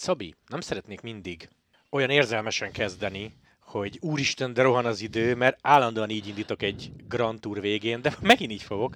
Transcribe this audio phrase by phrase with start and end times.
[0.00, 1.48] Szabi, nem szeretnék mindig
[1.90, 7.40] olyan érzelmesen kezdeni, hogy úristen, de rohan az idő, mert állandóan így indítok egy Grand
[7.40, 8.94] Tour végén, de megint így fogok.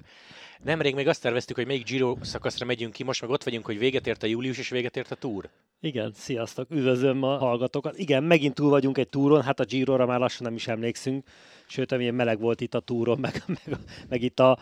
[0.63, 3.77] Nemrég még azt terveztük, hogy melyik Giro szakaszra megyünk ki, most meg ott vagyunk, hogy
[3.77, 5.49] véget ért a július és véget ért a túr.
[5.85, 7.97] Igen, sziasztok, üdvözlöm a hallgatókat.
[7.97, 11.27] Igen, megint túl vagyunk egy túron, hát a Giro-ra már lassan nem is emlékszünk,
[11.67, 14.57] sőt, amilyen meleg volt itt a túron, meg, meg, meg itt a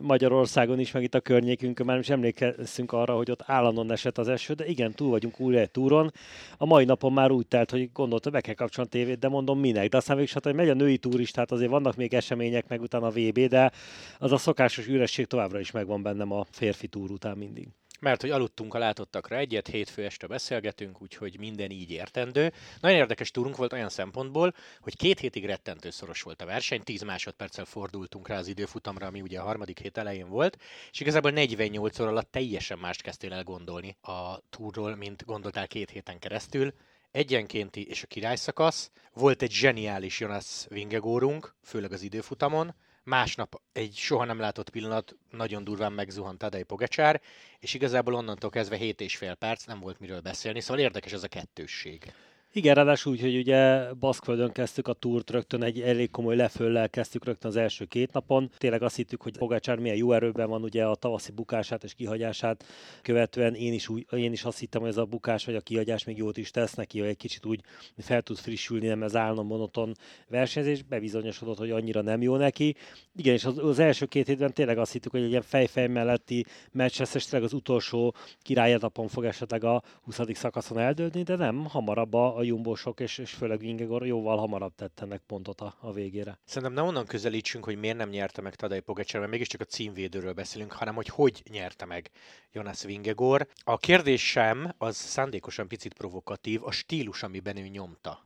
[0.00, 4.18] Magyarországon is, meg itt a környékünkön, már nem is emlékszünk arra, hogy ott állandóan esett
[4.18, 6.12] az eső, de igen, túl vagyunk újra egy túron.
[6.56, 9.60] A mai napon már úgy telt, hogy gondoltam, be kell kapcsolni a tévét, de mondom
[9.60, 9.88] minek.
[9.88, 13.06] De aztán végül hogy megy a női túr is, azért vannak még események, meg utána
[13.06, 13.72] a VB, de
[14.18, 17.68] az a szokásos üresség továbbra is megvan bennem a férfi túr után mindig.
[18.00, 22.52] Mert hogy aludtunk a látottakra egyet, hétfő este beszélgetünk, úgyhogy minden így értendő.
[22.80, 27.02] Nagyon érdekes túrunk volt olyan szempontból, hogy két hétig rettentő szoros volt a verseny, 10
[27.02, 30.58] másodperccel fordultunk rá az időfutamra, ami ugye a harmadik hét elején volt,
[30.90, 35.90] és igazából 48 óra alatt teljesen mást kezdtél el gondolni a túrról, mint gondoltál két
[35.90, 36.72] héten keresztül
[37.10, 38.90] egyenkénti és a királyszakasz.
[39.12, 42.74] Volt egy zseniális Jonas Vingegórunk, főleg az időfutamon,
[43.06, 47.20] Másnap egy soha nem látott pillanat, nagyon durván megzuhant Tadej Pogacsár,
[47.58, 51.22] és igazából onnantól kezdve 7 és fél perc nem volt miről beszélni, szóval érdekes ez
[51.22, 52.12] a kettősség.
[52.52, 57.24] Igen, ráadásul úgy, hogy ugye Baszkföldön kezdtük a túrt rögtön, egy elég komoly leföllel kezdtük
[57.24, 58.50] rögtön az első két napon.
[58.58, 62.64] Tényleg azt hittük, hogy Pogácsár milyen jó erőben van ugye a tavaszi bukását és kihagyását
[63.02, 63.54] követően.
[63.54, 66.16] Én is, úgy, én is azt hittem, hogy ez a bukás vagy a kihagyás még
[66.16, 67.60] jót is tesz neki, hogy egy kicsit úgy
[67.96, 69.92] fel tud frissülni, nem ez állnom monoton
[70.28, 70.82] versenyzés.
[70.82, 72.76] Bebizonyosodott, hogy annyira nem jó neki.
[73.16, 76.44] Igen, és az, az első két hétben tényleg azt hittük, hogy egy ilyen fejfej melletti
[76.72, 80.20] meccs lesz, és az utolsó királyetapon fog esetleg a 20.
[80.32, 85.22] szakaszon eldődni, de nem, hamarabb a, a jumbósok, és, és főleg Vingegor jóval hamarabb tettenek
[85.26, 86.38] pontot a, a végére.
[86.44, 90.32] Szerintem nem onnan közelítsünk, hogy miért nem nyerte meg Tadej Pogacar, mert mégiscsak a címvédőről
[90.32, 92.10] beszélünk, hanem hogy hogy nyerte meg
[92.52, 93.46] Jonas Vingegor.
[93.64, 98.25] A kérdésem az szándékosan picit provokatív, a stílus, amiben ő nyomta.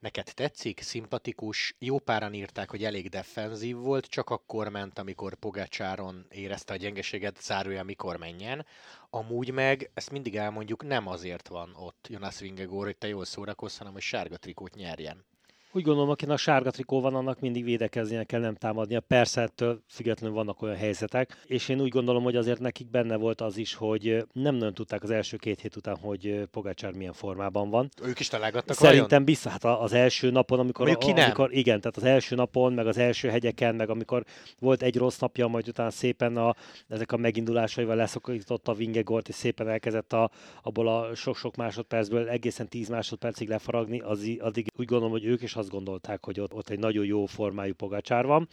[0.00, 6.26] Neked tetszik, szimpatikus, jó páran írták, hogy elég defenzív volt, csak akkor ment, amikor Pogácsáron
[6.30, 8.66] érezte a gyengeséget, zárója mikor menjen.
[9.10, 13.76] Amúgy meg, ezt mindig elmondjuk, nem azért van ott Jonas Vingegor, hogy te jól szórakozz,
[13.76, 15.24] hanem hogy sárga trikót nyerjen.
[15.78, 19.00] Úgy gondolom, akinek a sárga trikó van, annak mindig védekeznie kell, nem támadnia.
[19.00, 23.40] Persze ettől függetlenül vannak olyan helyzetek, és én úgy gondolom, hogy azért nekik benne volt
[23.40, 27.70] az is, hogy nem nagyon tudták az első két hét után, hogy Pogácsár milyen formában
[27.70, 27.88] van.
[28.02, 31.24] Ők is találgattak Szerintem biztos, hát az első napon, amikor, a, ki nem.
[31.24, 34.24] amikor, igen, tehát az első napon, meg az első hegyeken, meg amikor
[34.58, 36.54] volt egy rossz napja, majd utána szépen a,
[36.88, 40.30] ezek a megindulásaival leszokított a Vingegort, és szépen elkezdett a,
[40.62, 45.56] abból a sok-sok másodpercből egészen 10 másodpercig lefaragni, az, addig úgy gondolom, hogy ők is
[45.68, 48.48] azt gondolták, hogy ott, ott egy nagyon jó formájú pogacsár van.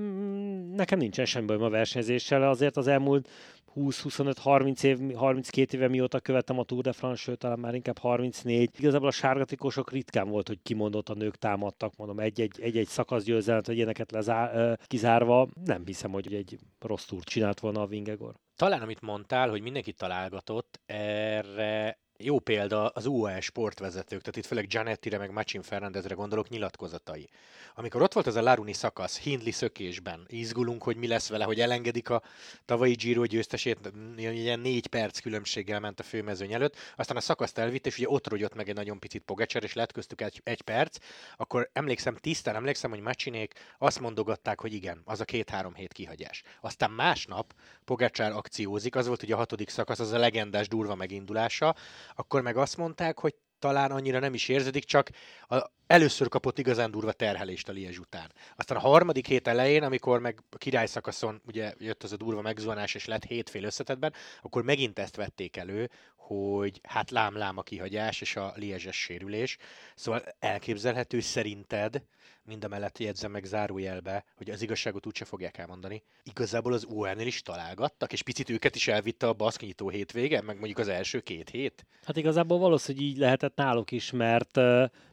[0.00, 3.28] Mm, nekem nincsen semmi bajom a versenyzéssel, azért az elmúlt
[3.74, 8.70] 20-25-30 év, 32 éve mióta követem a Tour de France, sőt, talán már inkább 34.
[8.78, 14.12] Igazából a sárgatikosok ritkán volt, hogy kimondott a nők támadtak, mondom, egy-egy, egy-egy vagy ilyeneket
[14.12, 15.48] lezár, kizárva.
[15.64, 18.34] Nem hiszem, hogy egy rossz túrt csinált volna a Vingegor.
[18.56, 24.66] Talán, amit mondtál, hogy mindenki találgatott, erre jó példa az UAE sportvezetők, tehát itt főleg
[24.66, 27.28] Gianetti-re, meg Machin Fernandezre gondolok nyilatkozatai.
[27.74, 31.60] Amikor ott volt ez a Laruni szakasz, Hindley szökésben, izgulunk, hogy mi lesz vele, hogy
[31.60, 32.22] elengedik a
[32.64, 37.86] tavalyi Giro győztesét, ilyen négy perc különbséggel ment a főmezőny előtt, aztán a szakaszt elvitt,
[37.86, 40.98] és ugye ott rogyott meg egy nagyon picit Pogacser, és lett köztük egy, egy perc,
[41.36, 46.42] akkor emlékszem, tisztán emlékszem, hogy Machinék azt mondogatták, hogy igen, az a két-három hét kihagyás.
[46.60, 47.54] Aztán másnap
[47.84, 51.74] Pogacser akciózik, az volt ugye a hatodik szakasz, az a legendás durva megindulása,
[52.14, 55.10] akkor meg azt mondták, hogy talán annyira nem is érződik, csak
[55.48, 58.32] a, először kapott igazán durva terhelést a Liezs után.
[58.56, 62.40] Aztán a harmadik hét elején, amikor meg a király szakaszon ugye jött az a durva
[62.40, 64.12] megzuhanás, és lett hétfél összetetben,
[64.42, 69.56] akkor megint ezt vették elő, hogy hát lám-lám a kihagyás és a liezses sérülés.
[69.94, 72.02] Szóval elképzelhető szerinted,
[72.46, 76.02] mind a mellett jegyzem meg zárójelbe, hogy az igazságot úgyse fogják elmondani.
[76.22, 80.78] Igazából az UN-nél is találgattak, és picit őket is elvitte a baszknyitó hétvége, meg mondjuk
[80.78, 81.86] az első két hét?
[82.02, 84.58] Hát igazából valószínűleg így lehetett náluk is, mert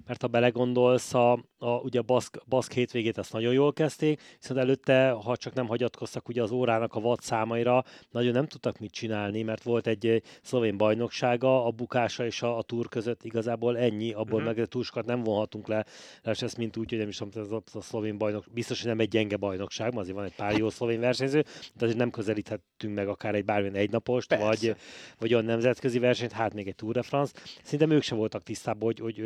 [0.06, 4.60] mert ha belegondolsz, a, a, ugye a baszk, baszk hétvégét ezt nagyon jól kezdték, viszont
[4.60, 8.92] előtte, ha csak nem hagyatkoztak ugye az órának a watt számaira, nagyon nem tudtak mit
[8.92, 14.14] csinálni, mert volt egy szlovén bajnoksága, a bukása és a, a túr között igazából ennyi,
[14.14, 14.56] abból uh-huh.
[14.56, 15.86] meg túl sokat nem vonhatunk le,
[16.24, 19.00] és ezt mint úgy, hogy nem is tudom, ez a, szlovén bajnok, biztos, hogy nem
[19.00, 21.44] egy gyenge bajnokság, azért van egy pár jó szlovén versenyző,
[21.74, 24.75] de azért nem közelíthettünk meg akár egy bármilyen egynapost, vagy,
[25.20, 27.34] vagy olyan nemzetközi versenyt, hát még egy Tour de France.
[27.64, 29.24] Szerintem ők sem voltak tisztában, hogy, hogy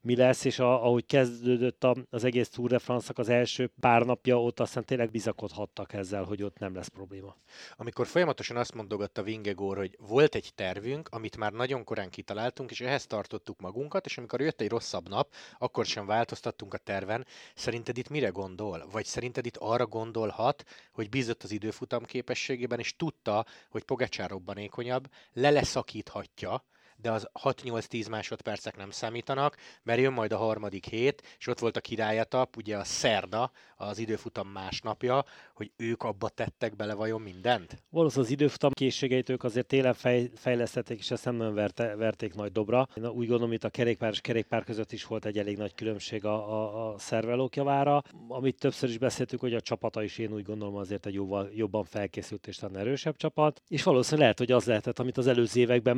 [0.00, 4.02] mi lesz, és a, ahogy kezdődött a, az egész Tour de france az első pár
[4.02, 7.36] napja, ott aztán tényleg bizakodhattak ezzel, hogy ott nem lesz probléma.
[7.76, 12.80] Amikor folyamatosan azt mondogatta Vingegor, hogy volt egy tervünk, amit már nagyon korán kitaláltunk, és
[12.80, 17.23] ehhez tartottuk magunkat, és amikor jött egy rosszabb nap, akkor sem változtattunk a terven.
[17.54, 18.88] Szerinted itt mire gondol?
[18.90, 25.10] Vagy szerinted itt arra gondolhat, hogy bízott az időfutam képességében, és tudta, hogy Pogacsár robbanékonyabb,
[25.32, 26.64] le leszakíthatja,
[26.96, 31.76] de az 6-8-10 másodpercek nem számítanak, mert jön majd a harmadik hét, és ott volt
[31.76, 35.24] a királyatap, ugye a szerda, az időfutam másnapja,
[35.54, 37.82] hogy ők abba tettek bele vajon mindent?
[37.90, 42.52] Valószínűleg az időfutam készségeit ők azért télen fej, fejlesztették, és ezt nem verte, verték nagy
[42.52, 42.88] dobra.
[42.96, 46.24] Én úgy gondolom, itt a kerékpár és kerékpár között is volt egy elég nagy különbség
[46.24, 48.02] a, a, a szervelók javára.
[48.28, 51.84] Amit többször is beszéltük, hogy a csapata is én úgy gondolom azért egy jóval, jobban
[51.84, 53.62] felkészült és talán erősebb csapat.
[53.68, 55.96] És valószínűleg lehet, hogy az lehetett, amit az előző években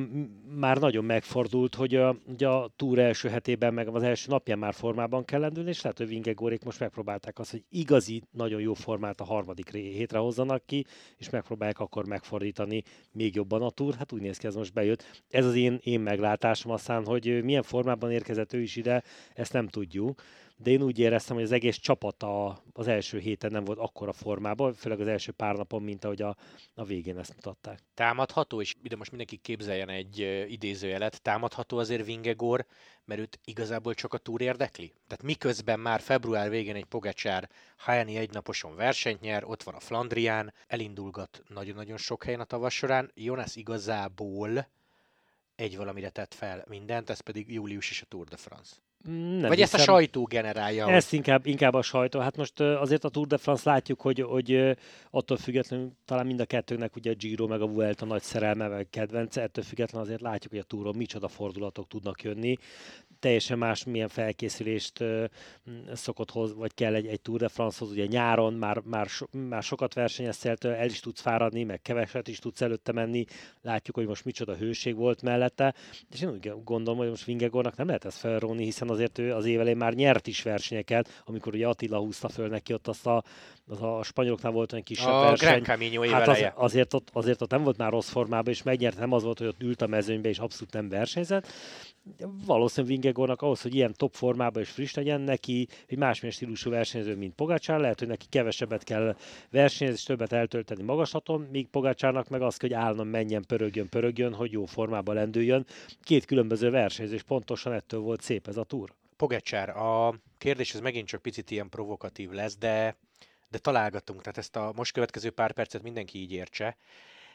[0.49, 4.75] már nagyon megfordult, hogy a, ugye a túr első hetében, meg az első napján már
[4.75, 9.21] formában kell lendülni, és lehet, hogy Vingegórék most megpróbálták azt, hogy igazi, nagyon jó formát
[9.21, 12.83] a harmadik hétre hozzanak ki, és megpróbálják akkor megfordítani
[13.13, 13.95] még jobban a túr.
[13.95, 15.23] Hát úgy néz ki, ez most bejött.
[15.29, 19.03] Ez az én, én meglátásom aztán, hogy milyen formában érkezett ő is ide,
[19.35, 20.23] ezt nem tudjuk
[20.59, 24.13] de én úgy éreztem, hogy az egész csapat a, az első héten nem volt akkora
[24.13, 26.37] formában, főleg az első pár napon, mint ahogy a,
[26.75, 27.79] a végén ezt mutatták.
[27.95, 30.19] Támadható, és ide most mindenki képzeljen egy
[30.49, 32.67] idézőjelet, támadható azért Vingegor,
[33.05, 34.93] mert őt igazából csak a túr érdekli?
[35.07, 40.55] Tehát miközben már február végén egy Pogacsár Hájani egynaposon versenyt nyer, ott van a Flandrián,
[40.67, 44.69] elindulgat nagyon-nagyon sok helyen a tavas során, Jonas igazából
[45.55, 48.75] egy valamire tett fel mindent, ez pedig július és a Tour de France.
[49.07, 50.91] Nem Vagy hiszem, ezt a sajtó generálja?
[50.91, 52.21] Ezt inkább, inkább a sajtó.
[52.21, 54.77] Hát most azért a Tour de France látjuk, hogy, hogy
[55.11, 58.87] attól függetlenül talán mind a kettőnek ugye a Giro meg a Vuelta nagy szerelme, meg
[58.91, 62.57] kedvence, ettől függetlenül azért látjuk, hogy a Touron micsoda fordulatok tudnak jönni
[63.19, 65.05] teljesen más milyen felkészülést
[65.93, 67.91] szokott hoz, vagy kell egy, egy Tour de France-hoz.
[67.91, 72.39] Ugye nyáron már, már, so, már sokat versenyeztél, el is tudsz fáradni, meg keveset is
[72.39, 73.25] tudsz előtte menni.
[73.63, 75.75] Látjuk, hogy most micsoda hőség volt mellette.
[76.13, 79.45] És én úgy gondolom, hogy most Vingegornak nem lehet ezt felróni, hiszen azért ő az
[79.45, 83.23] évelén már nyert is versenyeket, amikor ugye Attila húzta föl neki ott azt a,
[83.67, 85.63] az a spanyoloknál volt egy kisebb a verseny.
[86.11, 89.23] hát az, azért, ott, azért ott nem volt már rossz formában, és megnyert, nem az
[89.23, 91.53] volt, hogy ott ült a mezőnybe, és abszolút nem versenyzett.
[92.47, 97.17] Valószínűleg Vingegornak ahhoz, hogy ilyen top formában és friss legyen neki, egy másmilyen stílusú versenyző,
[97.17, 99.17] mint Pogácsár, lehet, hogy neki kevesebbet kell
[99.51, 104.53] versenyezni, és többet eltölteni magaslaton, míg Pogácsárnak meg az, hogy állnom menjen, pörögjön, pörögjön, hogy
[104.53, 105.67] jó formában lendüljön.
[106.03, 108.93] Két különböző versenyző, és pontosan ettől volt szép ez a túr.
[109.17, 112.97] Pogácsár, a kérdés ez megint csak picit ilyen provokatív lesz, de
[113.51, 116.77] de találgatunk, tehát ezt a most következő pár percet mindenki így értse.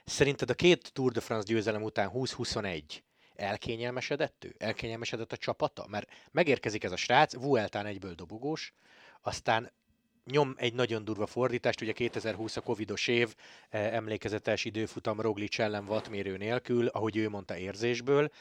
[0.05, 2.81] Szerinted a két Tour de France győzelem után 20-21
[3.35, 4.55] elkényelmesedett ő?
[4.57, 5.85] Elkényelmesedett a csapata?
[5.87, 8.73] Mert megérkezik ez a srác, Vueltán egyből dobogós,
[9.21, 9.71] aztán
[10.25, 13.35] nyom egy nagyon durva fordítást, ugye 2020 a covidos év,
[13.69, 18.31] eh, emlékezetes időfutam Roglic ellen vatmérő nélkül, ahogy ő mondta érzésből,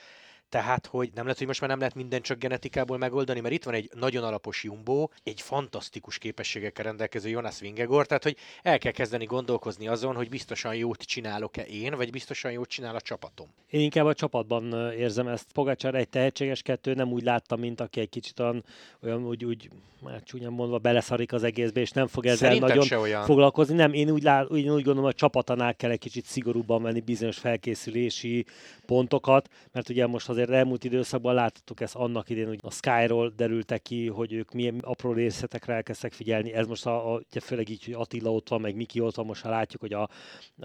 [0.50, 3.64] tehát, hogy nem lehet, hogy most már nem lehet minden csak genetikából megoldani, mert itt
[3.64, 8.92] van egy nagyon alapos Jumbo, egy fantasztikus képességekkel rendelkező Jonas Vingegor, tehát, hogy el kell
[8.92, 13.46] kezdeni gondolkozni azon, hogy biztosan jót csinálok-e én, vagy biztosan jót csinál a csapatom.
[13.70, 15.52] Én inkább a csapatban érzem ezt.
[15.52, 18.64] Pogácsár egy tehetséges kettő, nem úgy láttam, mint aki egy kicsit olyan,
[19.02, 19.70] olyan úgy, úgy
[20.02, 23.24] már csúnyán mondva beleszarik az egészbe, és nem fog ezzel Szerintem nagyon olyan.
[23.24, 23.74] foglalkozni.
[23.74, 27.00] Nem, én úgy, lá, úgy, úgy gondolom, hogy a csapatanál kell egy kicsit szigorúbban venni
[27.00, 28.44] bizonyos felkészülési
[28.86, 33.32] pontokat, mert ugye most az azért elmúlt időszakban láttuk ezt annak idén, hogy a Skyról
[33.36, 36.52] derültek ki, hogy ők milyen apró részletekre elkezdtek figyelni.
[36.52, 39.26] Ez most a, a ugye főleg így, hogy Attila ott van, meg Miki ott van,
[39.26, 40.08] most ha látjuk, hogy a,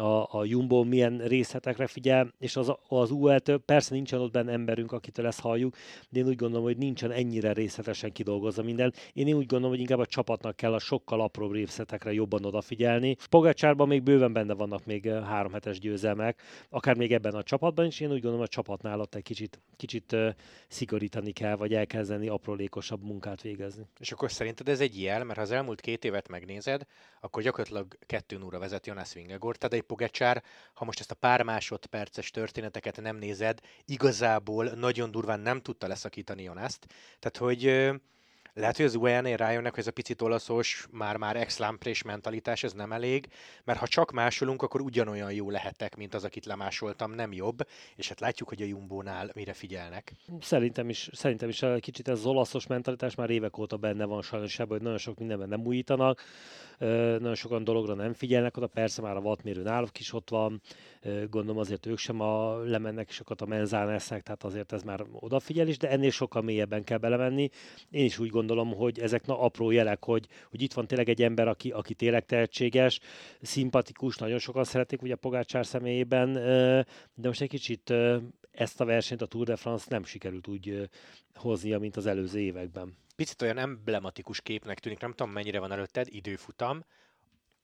[0.01, 4.91] a, a Jumbo milyen részletekre figyel, és az, az UL-től persze nincsen ott benne emberünk,
[4.91, 5.75] akitől ezt halljuk,
[6.09, 8.93] de én úgy gondolom, hogy nincsen ennyire részletesen kidolgozva minden.
[9.13, 13.15] Én úgy gondolom, hogy inkább a csapatnak kell a sokkal apróbb részletekre jobban odafigyelni.
[13.29, 17.85] Pogacsárban még bőven benne vannak még eh, három hetes győzelmek, akár még ebben a csapatban
[17.85, 17.99] is.
[17.99, 20.15] Én úgy gondolom, a csapatnál ott egy kicsit kicsit
[20.67, 23.87] szigorítani kell, vagy elkezdeni aprólékosabb munkát végezni.
[23.99, 26.81] És akkor szerinted ez egy jel, mert ha az elmúlt két évet megnézed,
[27.19, 30.43] akkor gyakorlatilag kettő óra vezet Jonas Vingegor, egy Pogacsár,
[30.73, 36.43] ha most ezt a pár másodperces történeteket nem nézed, igazából nagyon durván nem tudta leszakítani
[36.43, 36.85] Jonaszt.
[37.19, 37.91] Tehát, hogy
[38.57, 41.59] Lehet, hogy az UEN-nél rájönnek, hogy ez a picit olaszos, már-már ex
[42.05, 43.27] mentalitás, ez nem elég,
[43.63, 48.07] mert ha csak másolunk, akkor ugyanolyan jó lehetek, mint az, akit lemásoltam, nem jobb, és
[48.07, 50.13] hát látjuk, hogy a Jumbo-nál mire figyelnek.
[50.41, 54.59] Szerintem is, szerintem is kicsit ez az olaszos mentalitás már évek óta benne van sajnos
[54.59, 56.21] ebben, hogy nagyon sok mindenben nem újítanak,
[56.77, 60.61] nagyon sokan dologra nem figyelnek oda, persze már a wattmérő náluk is ott van,
[61.29, 65.77] gondolom azért ők sem a, lemennek sokat a menzán esznek, tehát azért ez már odafigyelés,
[65.77, 67.49] de ennél sokkal mélyebben kell belemenni.
[67.89, 71.21] Én is úgy gondolom, hogy ezek na, apró jelek, hogy, hogy itt van tényleg egy
[71.23, 72.99] ember, aki, aki tényleg tehetséges,
[73.41, 76.33] szimpatikus, nagyon sokan szeretik ugye Pogácsár személyében,
[77.13, 77.93] de most egy kicsit
[78.51, 80.89] ezt a versenyt a Tour de France nem sikerült úgy
[81.35, 83.04] hoznia, mint az előző években.
[83.15, 86.85] Picit olyan emblematikus képnek tűnik, nem tudom mennyire van előtted, időfutam,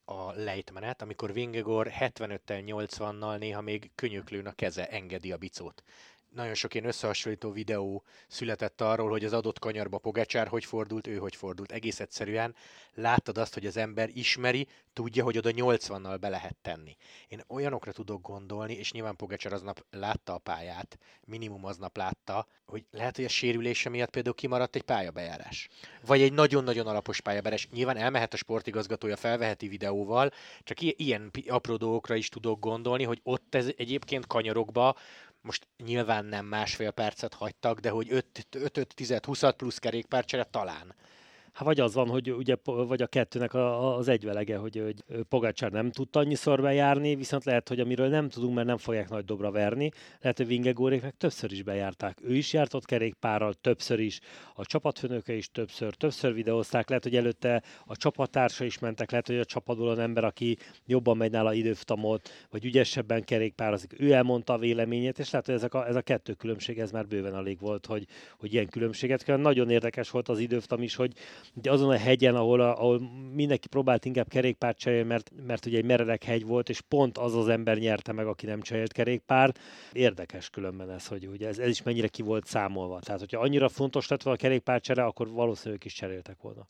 [0.06, 5.84] a lejtmenet, amikor Vingegor 75-tel 80-nal néha még könyöklőn a keze engedi a bicót
[6.36, 11.18] nagyon sok ilyen összehasonlító videó született arról, hogy az adott kanyarba Pogacsár hogy fordult, ő
[11.18, 11.72] hogy fordult.
[11.72, 12.56] Egész egyszerűen
[12.94, 16.96] láttad azt, hogy az ember ismeri, tudja, hogy oda 80-nal be lehet tenni.
[17.28, 22.86] Én olyanokra tudok gondolni, és nyilván Pogacsár aznap látta a pályát, minimum aznap látta, hogy
[22.92, 25.70] lehet, hogy a sérülése miatt például kimaradt egy pályabejárás.
[26.06, 27.70] Vagy egy nagyon-nagyon alapos pályabejárás.
[27.72, 30.32] Nyilván elmehet a sportigazgatója, felveheti videóval,
[30.64, 34.96] csak ilyen apró dolgokra is tudok gondolni, hogy ott ez egyébként kanyarokba
[35.42, 38.08] most nyilván nem másfél percet hagytak, de hogy
[38.52, 40.96] 5-10-20 plusz kerékpárcsere talán.
[41.54, 45.92] Hát vagy az van, hogy ugye, vagy a kettőnek az egyvelege, hogy, hogy Pogácsár nem
[45.92, 49.92] tudta annyiszor bejárni, viszont lehet, hogy amiről nem tudunk, mert nem fogják nagy dobra verni,
[50.22, 52.18] lehet, hogy Vingegórék meg többször is bejárták.
[52.24, 54.20] Ő is járt ott kerékpárral, többször is,
[54.56, 59.38] a csapatfőnöke is többször, többször videózták, lehet, hogy előtte a csapattársa is mentek, lehet, hogy
[59.38, 64.58] a csapatból az ember, aki jobban megy nála időfutamot, vagy ügyesebben kerékpározik, ő elmondta a
[64.58, 67.86] véleményét, és lehet, hogy ezek a, ez a kettő különbség, ez már bőven alig volt,
[67.86, 68.06] hogy,
[68.40, 69.38] hogy ilyen különbséget kell.
[69.38, 71.14] Nagyon érdekes volt az időfutam is, hogy
[71.54, 73.00] de azon a hegyen, ahol, a, ahol
[73.34, 77.36] mindenki próbált inkább kerékpárt cserélni, mert, mert ugye egy meredek hegy volt, és pont az
[77.36, 79.60] az ember nyerte meg, aki nem cserélt kerékpárt.
[79.92, 83.00] Érdekes különben ez, hogy ugye ez, ez is mennyire ki volt számolva.
[83.00, 86.68] Tehát, hogyha annyira fontos lett volna a kerékpárcsere, akkor valószínűleg ők is cseréltek volna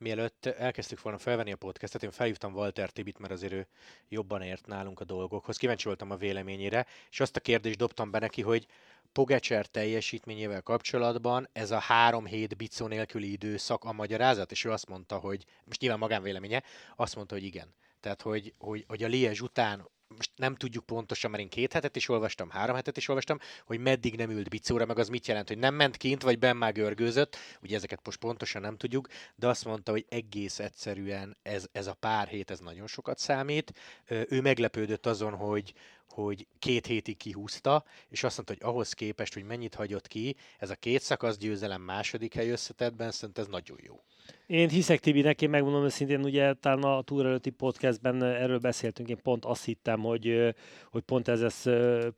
[0.00, 3.66] mielőtt elkezdtük volna felvenni a podcastet, én felhívtam Walter Tibit, mert azért ő
[4.08, 5.56] jobban ért nálunk a dolgokhoz.
[5.56, 8.66] Kíváncsi voltam a véleményére, és azt a kérdést dobtam be neki, hogy
[9.12, 14.88] Pogacser teljesítményével kapcsolatban ez a három hét bicó nélküli időszak a magyarázat, és ő azt
[14.88, 16.62] mondta, hogy, most nyilván magánvéleménye,
[16.96, 17.74] azt mondta, hogy igen.
[18.00, 21.96] Tehát, hogy, hogy, hogy a Liège után most nem tudjuk pontosan, mert én két hetet
[21.96, 25.48] is olvastam, három hetet is olvastam, hogy meddig nem ült bicóra, meg az mit jelent,
[25.48, 29.48] hogy nem ment kint, vagy ben már görgőzött, ugye ezeket most pontosan nem tudjuk, de
[29.48, 33.72] azt mondta, hogy egész egyszerűen ez, ez a pár hét, ez nagyon sokat számít.
[34.08, 35.72] Ő meglepődött azon, hogy,
[36.12, 40.70] hogy két hétig kihúzta, és azt mondta, hogy ahhoz képest, hogy mennyit hagyott ki, ez
[40.70, 44.02] a két szakasz győzelem második hely összetettben, szerintem ez nagyon jó.
[44.46, 49.18] Én hiszek Tibinek, én megmondom őszintén, ugye talán a túl előtti podcastben erről beszéltünk, én
[49.22, 50.54] pont azt hittem, hogy,
[50.90, 51.62] hogy pont ez ez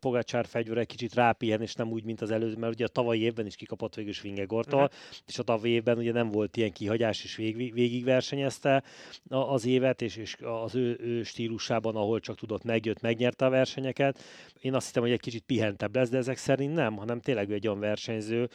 [0.00, 3.20] Pogacsár fegyver egy kicsit rápihen, és nem úgy, mint az előző, mert ugye a tavalyi
[3.20, 4.96] évben is kikapott végül is Vingegortól, uh-huh.
[5.26, 8.82] és a tavalyi évben ugye nem volt ilyen kihagyás, és vég, végig versenyezte
[9.28, 13.50] az évet, és, és az ő, ő stílusában, ahol csak tudott, megjött, megnyerte a
[13.82, 14.22] versenyeket.
[14.60, 17.66] Én azt hittem, hogy egy kicsit pihentebb lesz, de ezek szerint nem, hanem tényleg egy
[17.66, 18.48] olyan versenyző,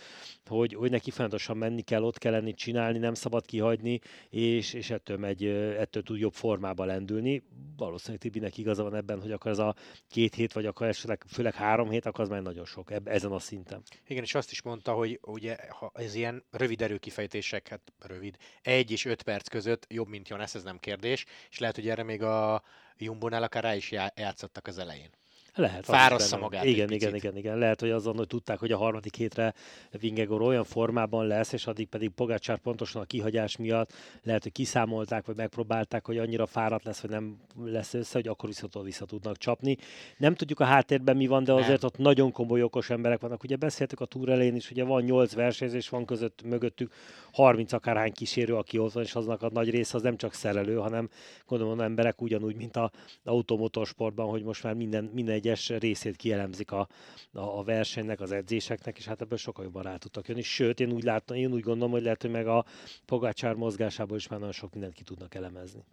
[0.46, 4.90] hogy, hogy neki folyamatosan menni kell, ott kell lenni, csinálni, nem szabad kihagyni, és, és
[4.90, 7.44] ettől, megy, ettől tud jobb formába lendülni.
[7.78, 9.76] Valószínűleg Tibinek igaza van ebben, hogy akkor ez a
[10.10, 13.32] két hét, vagy akkor esetleg főleg három hét, akkor az már nagyon sok eb- ezen
[13.32, 13.82] a szinten.
[14.08, 18.92] Igen, és azt is mondta, hogy ugye ha ez ilyen rövid erőkifejtések, hát rövid, egy
[18.92, 22.22] és öt perc között jobb, mint Jonas, ez nem kérdés, és lehet, hogy erre még
[22.22, 22.64] a
[23.00, 25.10] Jumbo-nál akár rá is játszottak az elején.
[25.58, 25.86] Lehet.
[25.86, 27.58] Fárassza magát igen, igen, igen, igen.
[27.58, 29.54] Lehet, hogy azon, hogy tudták, hogy a harmadik hétre
[30.00, 35.26] Vingegor olyan formában lesz, és addig pedig Pogácsár pontosan a kihagyás miatt lehet, hogy kiszámolták,
[35.26, 39.38] vagy megpróbálták, hogy annyira fáradt lesz, hogy nem lesz össze, hogy akkor viszont vissza tudnak
[39.38, 39.78] csapni.
[40.18, 41.90] Nem tudjuk a háttérben mi van, de azért nem.
[41.94, 43.44] ott nagyon komoly okos emberek vannak.
[43.44, 46.94] Ugye beszéltük a túr elején is, ugye van 8 versenyzés, van között mögöttük
[47.32, 50.76] 30 akárhány kísérő, aki ott van, és aznak a nagy része az nem csak szerelő,
[50.76, 51.10] hanem
[51.48, 52.92] gondolom emberek ugyanúgy, mint a
[53.24, 56.88] automotorsportban, hogy most már minden, minden egy egyes részét kielemzik a,
[57.32, 60.42] a, a versenynek, az edzéseknek, és hát ebből sokkal jobban rá tudtak jönni.
[60.42, 62.66] Sőt, én úgy, látom, én úgy gondolom, hogy lehet, hogy meg a
[63.06, 65.84] Pogácsár mozgásából is már nagyon sok mindent ki tudnak elemezni.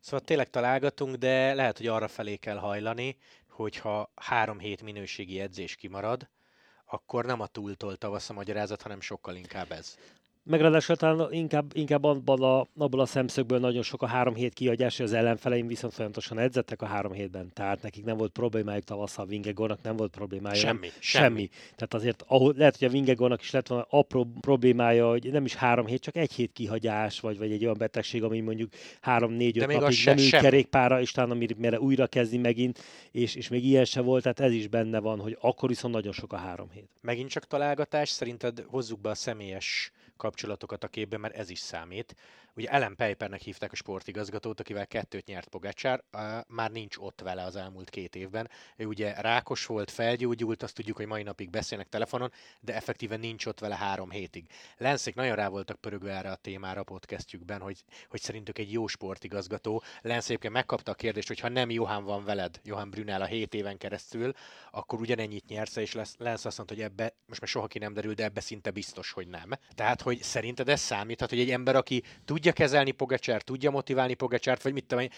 [0.00, 3.16] Szóval tényleg találgatunk, de lehet, hogy arra felé kell hajlani,
[3.48, 6.28] hogyha három hét minőségi edzés kimarad,
[6.84, 9.96] akkor nem a túltól tavasz a magyarázat, hanem sokkal inkább ez
[10.48, 14.54] meg ráadásul talán inkább, inkább abban a, abból a szemszögből nagyon sok a három hét
[14.54, 19.26] kiadás, az ellenfeleim viszont folyamatosan edzettek a három hétben, tehát nekik nem volt problémájuk tavasszal,
[19.26, 20.54] Vingegornak nem volt problémája.
[20.54, 21.24] Semmi, semmi.
[21.24, 21.48] semmi.
[21.48, 25.54] Tehát azért ahol, lehet, hogy a Vingegornak is lett volna apró problémája, hogy nem is
[25.54, 29.58] három hét, csak egy hét kihagyás, vagy, vagy egy olyan betegség, ami mondjuk három, négy,
[29.58, 32.78] öt napig nem ül kerékpára, és talán amire újra kezdi megint,
[33.10, 36.12] és, és még ilyen se volt, tehát ez is benne van, hogy akkor viszont nagyon
[36.12, 36.88] sok a három hét.
[37.00, 42.16] Megint csak találgatás, szerinted hozzuk be a személyes kapcsolatokat a képbe, mert ez is számít.
[42.54, 46.04] Ugye Ellen Peipernek hívták a sportigazgatót, akivel kettőt nyert Pogacsár,
[46.46, 48.50] már nincs ott vele az elmúlt két évben.
[48.76, 53.46] Ő ugye rákos volt, felgyógyult, azt tudjuk, hogy mai napig beszélnek telefonon, de effektíven nincs
[53.46, 54.46] ott vele három hétig.
[54.76, 58.86] Lenszék nagyon rá voltak pörögve erre a témára a podcastjükben, hogy, hogy szerintük egy jó
[58.86, 59.82] sportigazgató.
[60.00, 63.78] Lenszék megkapta a kérdést, hogy ha nem Johan van veled, Johan Brunel a hét éven
[63.78, 64.32] keresztül,
[64.70, 68.14] akkor ugyanennyit nyersz, és Lensz azt mondta, hogy ebbe, most már soha ki nem derül,
[68.14, 69.50] de ebbe szinte biztos, hogy nem.
[69.74, 74.14] Tehát, hogy szerinted ez számíthat, hogy egy ember, aki tudja tudja kezelni Pogacsár, tudja motiválni
[74.14, 75.10] Pogacsárt, vagy mit tudom én,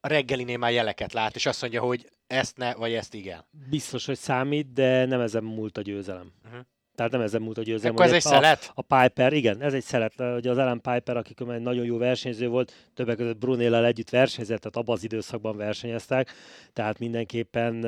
[0.00, 3.44] a reggelinél már jeleket lát, és azt mondja, hogy ezt ne, vagy ezt igen.
[3.70, 6.32] Biztos, hogy számít, de nem ezen múlt a győzelem.
[6.44, 6.60] Uh-huh.
[6.94, 7.92] Tehát nem ezen múlt a győzelem.
[7.92, 8.72] Akkor ez egy a, szelet?
[8.74, 10.12] A Piper, igen, ez egy szelet.
[10.20, 14.60] Ugye az Ellen Piper, aki egy nagyon jó versenyző volt, többek között Brunéllel együtt versenyzett,
[14.60, 16.30] tehát abban az időszakban versenyeztek,
[16.72, 17.84] tehát mindenképpen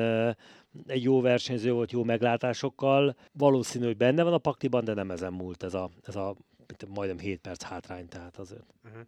[0.87, 3.15] egy jó versenyző volt, jó meglátásokkal.
[3.31, 6.35] Valószínű, hogy benne van a paktiban, de nem ezen múlt ez a, ez a
[6.87, 8.65] majdnem 7 perc hátrány, tehát azért.
[8.83, 9.01] Uh-huh.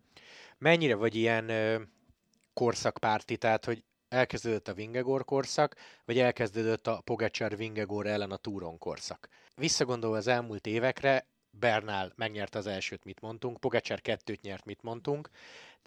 [0.58, 1.82] Mennyire vagy ilyen ö,
[2.54, 8.78] korszakpárti, tehát hogy elkezdődött a Vingegor korszak, vagy elkezdődött a Pogacar Vingegor ellen a Túron
[8.78, 9.30] korszak?
[9.56, 15.30] Visszagondolva az elmúlt évekre, Bernál megnyerte az elsőt, mit mondtunk, Pogacar kettőt nyert, mit mondtunk,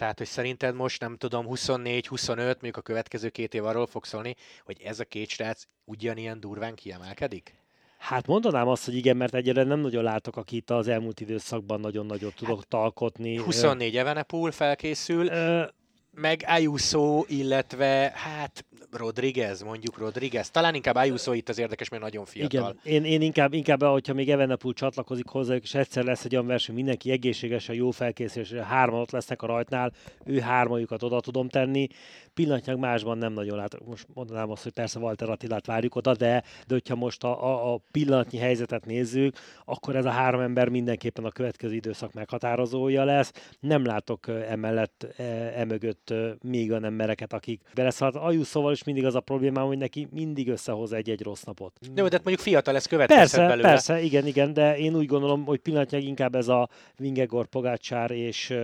[0.00, 4.36] tehát, hogy szerinted most nem tudom, 24-25, mondjuk a következő két év arról fog szólni,
[4.64, 7.59] hogy ez a két srác ugyanilyen durván kiemelkedik?
[8.00, 11.80] Hát mondanám azt, hogy igen, mert egyre nem nagyon látok, aki itt az elmúlt időszakban
[11.80, 13.36] nagyon nagyot tudott hát, alkotni.
[13.36, 15.62] 24 Evenepoel felkészül, ö...
[16.10, 20.50] meg Ayuso, illetve hát Rodriguez, mondjuk Rodriguez.
[20.50, 22.76] Talán inkább Ayuso itt az érdekes, mert nagyon fiatal.
[22.82, 26.46] Igen, én, én inkább, inkább, hogyha még Evenepoel csatlakozik hozzá, és egyszer lesz egy olyan
[26.46, 29.92] verseny, mindenki egészségesen, jó felkészülés, hárman ott lesznek a rajtnál,
[30.24, 31.86] ő hármajukat oda tudom tenni.
[32.34, 33.86] Pillanatnyilag másban nem nagyon látok.
[33.86, 37.72] Most mondanám azt, hogy persze Walter Attilát várjuk oda, de, de hogyha most a, a,
[37.72, 43.32] a pillanatnyi helyzetet nézzük, akkor ez a három ember mindenképpen a következő időszak meghatározója lesz.
[43.60, 45.06] Nem látok emellett,
[45.54, 45.99] emögött
[46.42, 48.16] még olyan embereket, akik beleszállt.
[48.16, 51.78] Ajuszóval is mindig az a problémám, hogy neki mindig összehoz egy-egy rossz napot.
[51.94, 53.68] Jó, de hát mondjuk fiatal lesz következhet persze, belőle.
[53.68, 58.54] Persze, igen, igen, de én úgy gondolom, hogy pillanatnyilag inkább ez a Vingegor, Pogácsár és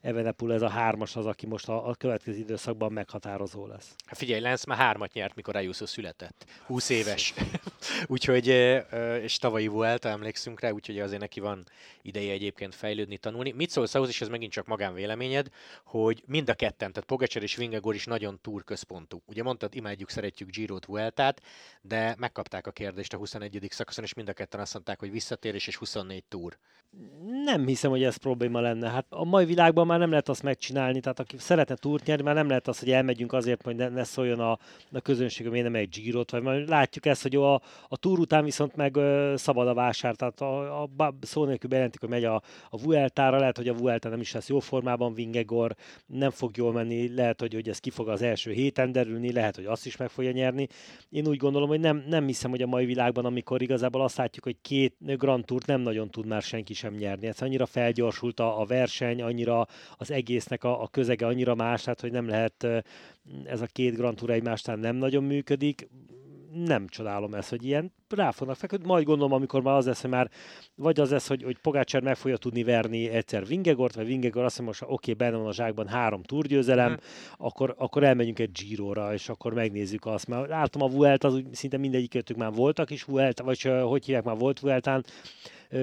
[0.00, 3.94] Evenepul, ez a hármas az, aki most a, a következő időszakban meghatározó lesz.
[4.06, 6.44] Hát figyelj, Lenz már hármat nyert, mikor Ayuso született.
[6.66, 7.34] 20 éves.
[8.06, 8.46] úgyhogy,
[9.22, 11.64] és tavalyi Vuelta emlékszünk rá, úgyhogy azért neki van
[12.02, 13.52] ideje egyébként fejlődni, tanulni.
[13.52, 15.48] Mit szólsz ahhoz, és ez megint csak magánvéleményed,
[15.84, 19.22] hogy mind a ketten, tehát Pogacsár és Vingegor is nagyon túrközpontú.
[19.26, 21.42] Ugye mondtad, imádjuk, szeretjük Giro-t, Vueltát,
[21.82, 23.66] de megkapták a kérdést a 21.
[23.70, 26.58] szakaszon, és mind a ketten azt mondták, hogy visszatérés és 24 túr.
[27.44, 28.88] Nem hiszem, hogy ez probléma lenne.
[28.88, 32.34] Hát a mai világban már nem lehet azt megcsinálni, tehát aki szeretne túrt nyerni, már
[32.34, 34.58] nem lehet az, hogy elmegyünk azért, hogy ne, ne szóljon a,
[34.92, 37.54] a közönség, hogy nem egy Girot, vagy majd látjuk ezt, hogy a,
[37.88, 41.68] a túr után viszont meg ö, szabad a vásár, tehát a, a, a szó nélkül
[41.68, 45.14] bejelentik, hogy megy a, a Vueltára, lehet, hogy a Vuelta nem is lesz jó formában,
[45.14, 45.74] Vingegor
[46.06, 49.56] nem fog jól menni, lehet, hogy, hogy ez ki fog az első héten derülni, lehet,
[49.56, 50.66] hogy azt is meg fogja nyerni.
[51.10, 54.44] Én úgy gondolom, hogy nem, nem hiszem, hogy a mai világban, amikor igazából azt látjuk,
[54.44, 57.26] hogy két Grand Tourt nem nagyon tud már senki sem nyerni.
[57.26, 62.00] Ez annyira felgyorsult a, a verseny, annyira az egésznek a, a közege annyira más, tehát
[62.00, 62.66] hogy nem lehet
[63.44, 65.88] ez a két Grand Tour egymásnál nem nagyon működik
[66.52, 68.86] nem csodálom ezt, hogy ilyen rá fognak feküdni.
[68.86, 70.30] Majd gondolom, amikor már az lesz, hogy már
[70.74, 74.60] vagy az lesz, hogy, hogy Pogácsár meg fogja tudni verni egyszer Vingegort, vagy Vingegor azt
[74.60, 76.94] mondja, most oké, okay, benne van a zsákban három túrgyőzelem, mm.
[77.36, 80.26] akkor, akkor elmegyünk egy Giro-ra, és akkor megnézzük azt.
[80.26, 84.24] Mert látom a Vuelt, az úgy szinte mindegyikőtük már voltak is Vuelt, vagy hogy hívják,
[84.24, 85.04] már volt Vueltán,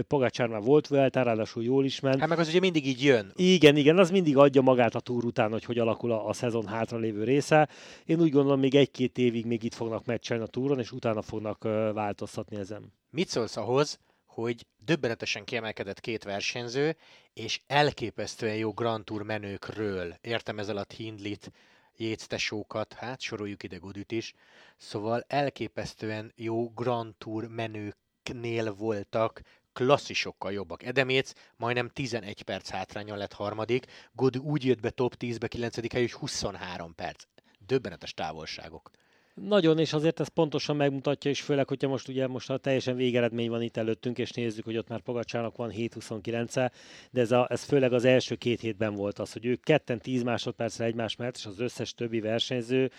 [0.07, 2.19] Pogacsár már volt Vuelta, ráadásul jól is ment.
[2.19, 3.31] Hát meg az ugye mindig így jön.
[3.35, 6.67] Igen, igen, az mindig adja magát a túr után, hogy hogy alakul a, a szezon
[6.67, 7.69] hátralévő része.
[8.05, 11.63] Én úgy gondolom, még egy-két évig még itt fognak meccselni a túron, és utána fognak
[11.93, 12.93] változtatni ezen.
[13.09, 16.95] Mit szólsz ahhoz, hogy döbbenetesen kiemelkedett két versenyző,
[17.33, 21.51] és elképesztően jó Grand Tour menőkről, értem ez alatt Hindlit,
[21.97, 24.33] jéztesókat, hát soroljuk ide Godüt is,
[24.77, 29.41] szóval elképesztően jó Grand Tour menőknél voltak
[29.77, 30.83] klasszisokkal jobbak.
[30.83, 35.91] Edeméc majdnem 11 perc hátrányon lett harmadik, God úgy jött be top 10-be 9.
[35.91, 37.23] hely, hogy 23 perc.
[37.59, 38.91] Döbbenetes távolságok.
[39.33, 43.49] Nagyon, és azért ez pontosan megmutatja, és főleg, hogyha most ugye most a teljesen végeredmény
[43.49, 46.71] van itt előttünk, és nézzük, hogy ott már Pogacsának van 7-29-e,
[47.11, 50.23] de ez, a, ez főleg az első két hétben volt az, hogy ők ketten 10
[50.23, 52.91] másodpercre egymás mellett, és az összes többi versenyző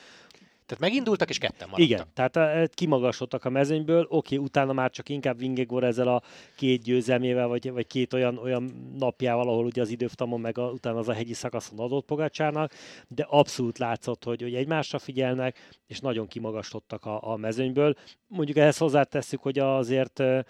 [0.68, 1.90] tehát megindultak, és ketten maradtak.
[1.90, 6.22] Igen, tehát eh, kimagasodtak a mezőnyből, oké, utána már csak inkább Vingegor ezzel a
[6.56, 10.98] két győzelmével, vagy, vagy két olyan, olyan napjával, ahol ugye az időftamon, meg a, utána
[10.98, 12.72] az a hegyi szakaszon adott Pogácsának,
[13.08, 17.94] de abszolút látszott, hogy, hogy egymásra figyelnek, és nagyon kimagasodtak a, a mezőnyből.
[18.26, 20.42] Mondjuk ehhez hozzátesszük, hogy azért eh,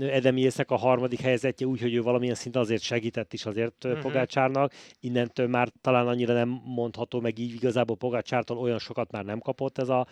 [0.00, 4.00] Edemiészek a harmadik helyzetje úgy, hogy ő valamilyen szint azért segített is azért uh-huh.
[4.00, 4.72] Pogácsárnak.
[5.00, 9.78] Innentől már talán annyira nem mondható, meg így igazából Pogácsártól olyan sokat már nem kapott
[9.78, 10.06] ez a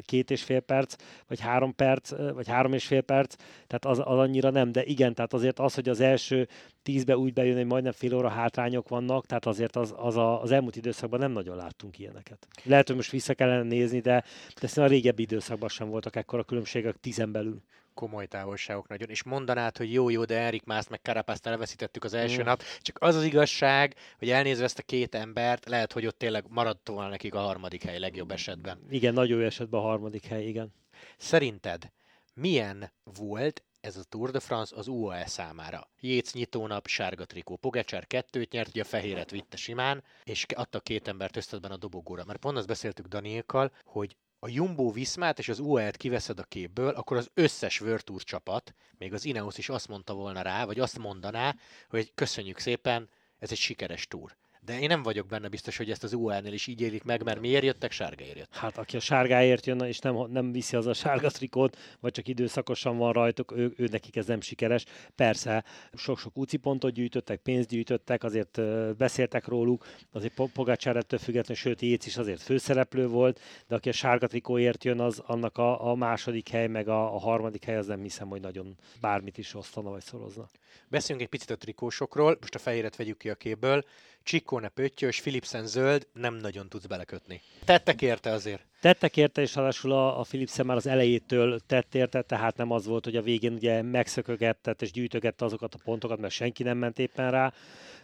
[0.00, 0.96] két és fél perc,
[1.28, 3.34] vagy három perc, vagy három és fél perc,
[3.66, 6.48] tehát az, az annyira nem, de igen, tehát azért az, hogy az első
[6.82, 10.50] tízbe úgy bejön, hogy majdnem fél óra hátrányok vannak, tehát azért az, az a, az
[10.50, 12.46] elmúlt időszakban nem nagyon láttunk ilyeneket.
[12.64, 14.24] Lehet, hogy most vissza kellene nézni, de,
[14.60, 17.62] de a régebbi időszakban sem voltak ekkora különbségek tizen belül
[17.94, 22.14] komoly távolságok nagyon, és mondanád, hogy jó, jó, de Erik Mász meg Karapászt elveszítettük az
[22.14, 22.44] első mm.
[22.44, 26.44] nap, csak az az igazság, hogy elnézve ezt a két embert, lehet, hogy ott tényleg
[26.48, 28.78] maradt volna nekik a harmadik hely legjobb esetben.
[28.90, 30.72] Igen, nagyon jó esetben a harmadik hely, igen.
[31.16, 31.92] Szerinted
[32.34, 35.88] milyen volt ez a Tour de France az UAE számára.
[36.00, 37.56] Jéz nyitónap, sárga trikó.
[37.56, 42.24] Pogacsár kettőt nyert, ugye a fehéret vitte simán, és adta két embert összetben a dobogóra.
[42.24, 46.88] Mert pont azt beszéltük Daniékkal, hogy a Jumbo Viszmát és az UAE-t kiveszed a képből,
[46.88, 50.98] akkor az összes Virtus csapat, még az Ineos is azt mondta volna rá, vagy azt
[50.98, 51.54] mondaná,
[51.88, 56.04] hogy köszönjük szépen, ez egy sikeres túr de én nem vagyok benne biztos, hogy ezt
[56.04, 58.54] az UL-nél is így élik meg, mert miért jöttek, sárgáért jött.
[58.54, 62.28] Hát aki a sárgáért jön, és nem, nem viszi az a sárga trikót, vagy csak
[62.28, 64.84] időszakosan van rajtuk, ő, ő nekik ez nem sikeres.
[65.14, 68.60] Persze, sok-sok úci pontot gyűjtöttek, pénzt gyűjtöttek, azért
[68.96, 73.92] beszéltek róluk, azért Pogácsár ettől függetlenül, sőt Jéz is azért főszereplő volt, de aki a
[73.92, 77.86] sárga trikóért jön, az annak a, a második hely, meg a, a harmadik hely, az
[77.86, 80.50] nem hiszem, hogy nagyon bármit is osztana vagy szorozna.
[80.88, 83.84] Beszéljünk egy picit a trikósokról, most a fehéret vegyük ki a képből.
[84.24, 87.40] Csikkóne pöttyös, Philipsen zöld, nem nagyon tudsz belekötni.
[87.64, 88.62] Tettek érte azért?
[88.84, 92.86] Tettek érte, és ráadásul a, a Philipsen már az elejétől tett érte, tehát nem az
[92.86, 96.98] volt, hogy a végén ugye megszökögetett és gyűjtögette azokat a pontokat, mert senki nem ment
[96.98, 97.52] éppen rá.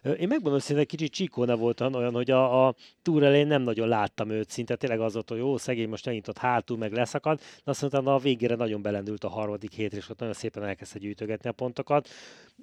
[0.02, 3.88] Én megmondom hogy egy kicsit Csikóna volt olyan, hogy a, a túr elején nem nagyon
[3.88, 7.70] láttam őt, szinte tényleg az volt, hogy jó, szegény most ott hátul, meg leszakad, de
[7.70, 11.48] azt mondtam, a végére nagyon belendült a harmadik hétre, és ott nagyon szépen elkezdte gyűjtögetni
[11.48, 12.08] a pontokat.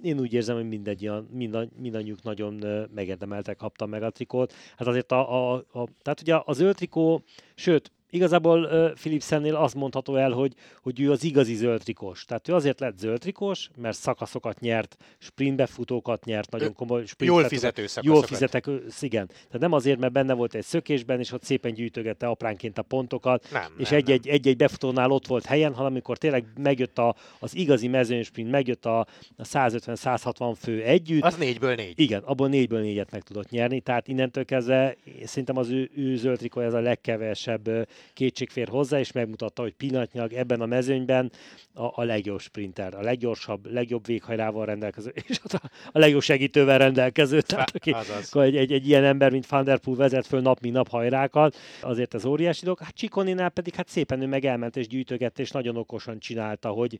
[0.02, 2.64] Én úgy érzem, hogy mindegy, mind, mindannyiuk nagyon
[2.96, 4.54] megérdemeltek, kaptam meg a trikót.
[4.78, 7.24] Hát azért a, a, a tehát ugye az zöld trikó,
[7.56, 12.26] sőt, igazából Philipsennél azt mondható el, hogy, hogy ő az igazi zöldtrikos.
[12.26, 17.86] Tehát ő azért lett zöldtrikos, mert szakaszokat nyert, sprintbefutókat nyert, nagyon komoly sprint Jól fizető.
[18.02, 19.28] Jól fizetek, igen.
[19.28, 23.48] Tehát nem azért, mert benne volt egy szökésben, és ott szépen gyűjtögette apránként a pontokat,
[23.52, 27.88] nem, és egy-egy, egy-egy befutónál ott volt helyen, hanem amikor tényleg megjött a, az igazi
[27.88, 29.00] mezőnysprint, megjött a,
[29.38, 31.24] a 150-160 fő együtt.
[31.24, 32.00] Az négyből négy.
[32.00, 36.62] Igen, abból négyből négyet meg tudott nyerni, tehát innentől kezdve szerintem az ő, ő zöldtrikó
[36.62, 41.32] ez a legkevesebb kétség fér hozzá, és megmutatta, hogy pillanatnyilag ebben a mezőnyben
[41.74, 47.42] a, a legjobb sprinter, a leggyorsabb, legjobb véghajrával rendelkező, és a, a legjobb segítővel rendelkező.
[47.42, 47.96] Tehát aki,
[48.32, 51.56] egy, egy, egy, ilyen ember, mint Van der Poel vezet föl nap, mint nap hajrákat,
[51.82, 52.80] azért ez óriási dolog.
[52.80, 57.00] Hát Csikoninál pedig hát szépen ő meg elment és gyűjtögette, és nagyon okosan csinálta, hogy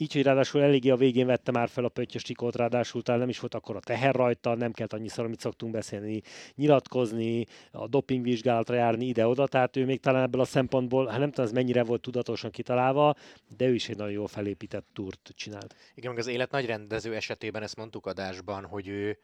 [0.00, 3.28] így, hogy ráadásul eléggé a végén vette már fel a pöttyös tikót, ráadásul talán nem
[3.28, 6.22] is volt akkor a teher rajta, nem kellett annyiszor, amit szoktunk beszélni,
[6.54, 11.46] nyilatkozni, a dopingvizsgálatra járni ide-oda, tehát ő még talán ebből a szempontból, hát nem tudom,
[11.46, 13.14] ez mennyire volt tudatosan kitalálva,
[13.56, 15.74] de ő is egy nagyon jól felépített túrt csinált.
[15.94, 19.18] Igen, meg az élet nagy rendező esetében ezt mondtuk adásban, hogy ő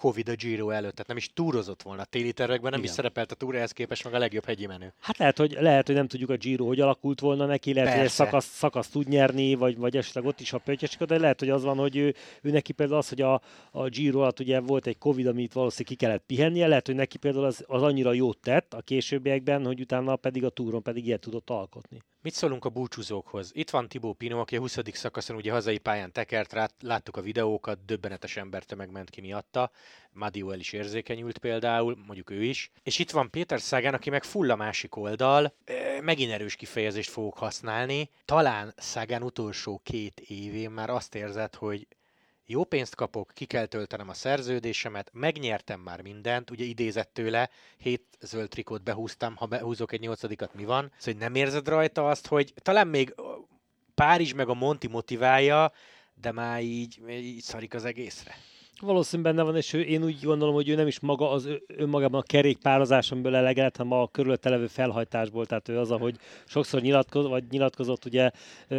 [0.00, 2.02] Covid a Giro előtt, tehát nem is túrozott volna.
[2.02, 2.90] A téli tervekben nem Igen.
[2.90, 4.92] is szerepelt a túrához képest meg a legjobb hegyi menő.
[5.00, 8.02] Hát lehet, hogy, lehet, hogy nem tudjuk a Giro, hogy alakult volna neki, lehet, Persze.
[8.02, 11.50] hogy szakasz, szakasz tud nyerni, vagy, vagy esetleg ott is a pöttyesik, de lehet, hogy
[11.50, 14.86] az van, hogy ő, ő neki például az, hogy a, a Giro alatt ugye volt
[14.86, 18.38] egy Covid, amit valószínűleg ki kellett pihennie, lehet, hogy neki például az, az annyira jót
[18.38, 22.02] tett a későbbiekben, hogy utána pedig a túron pedig ilyet tudott alkotni.
[22.22, 23.50] Mit szólunk a búcsúzókhoz?
[23.54, 24.78] Itt van Tibó Pino, aki a 20.
[24.92, 29.70] szakaszon ugye hazai pályán tekert, láttuk a videókat, döbbenetes embertömeg ment ki miatta.
[30.12, 32.70] Madio el is érzékenyült például, mondjuk ő is.
[32.82, 35.54] És itt van Péter Szágán, aki meg full a másik oldal.
[36.00, 38.10] Megint erős kifejezést fogok használni.
[38.24, 41.86] Talán Szágán utolsó két évén már azt érzett, hogy
[42.50, 48.02] jó pénzt kapok, ki kell töltenem a szerződésemet, megnyertem már mindent, ugye idézett tőle, hét
[48.20, 50.92] zöld trikót behúztam, ha behúzok egy nyolcadikat, mi van?
[50.98, 53.14] Szóval nem érzed rajta azt, hogy talán még
[53.94, 55.72] Párizs meg a Monti motiválja,
[56.14, 58.34] de már így, így szarik az egészre.
[58.80, 62.20] Valószínűleg benne van, és ő, én úgy gondolom, hogy ő nem is maga az önmagában
[62.20, 65.46] a kerékpározás, amiből eleget, hanem a körülötte levő felhajtásból.
[65.46, 68.30] Tehát ő az, ahogy sokszor nyilatkozott, vagy nyilatkozott ugye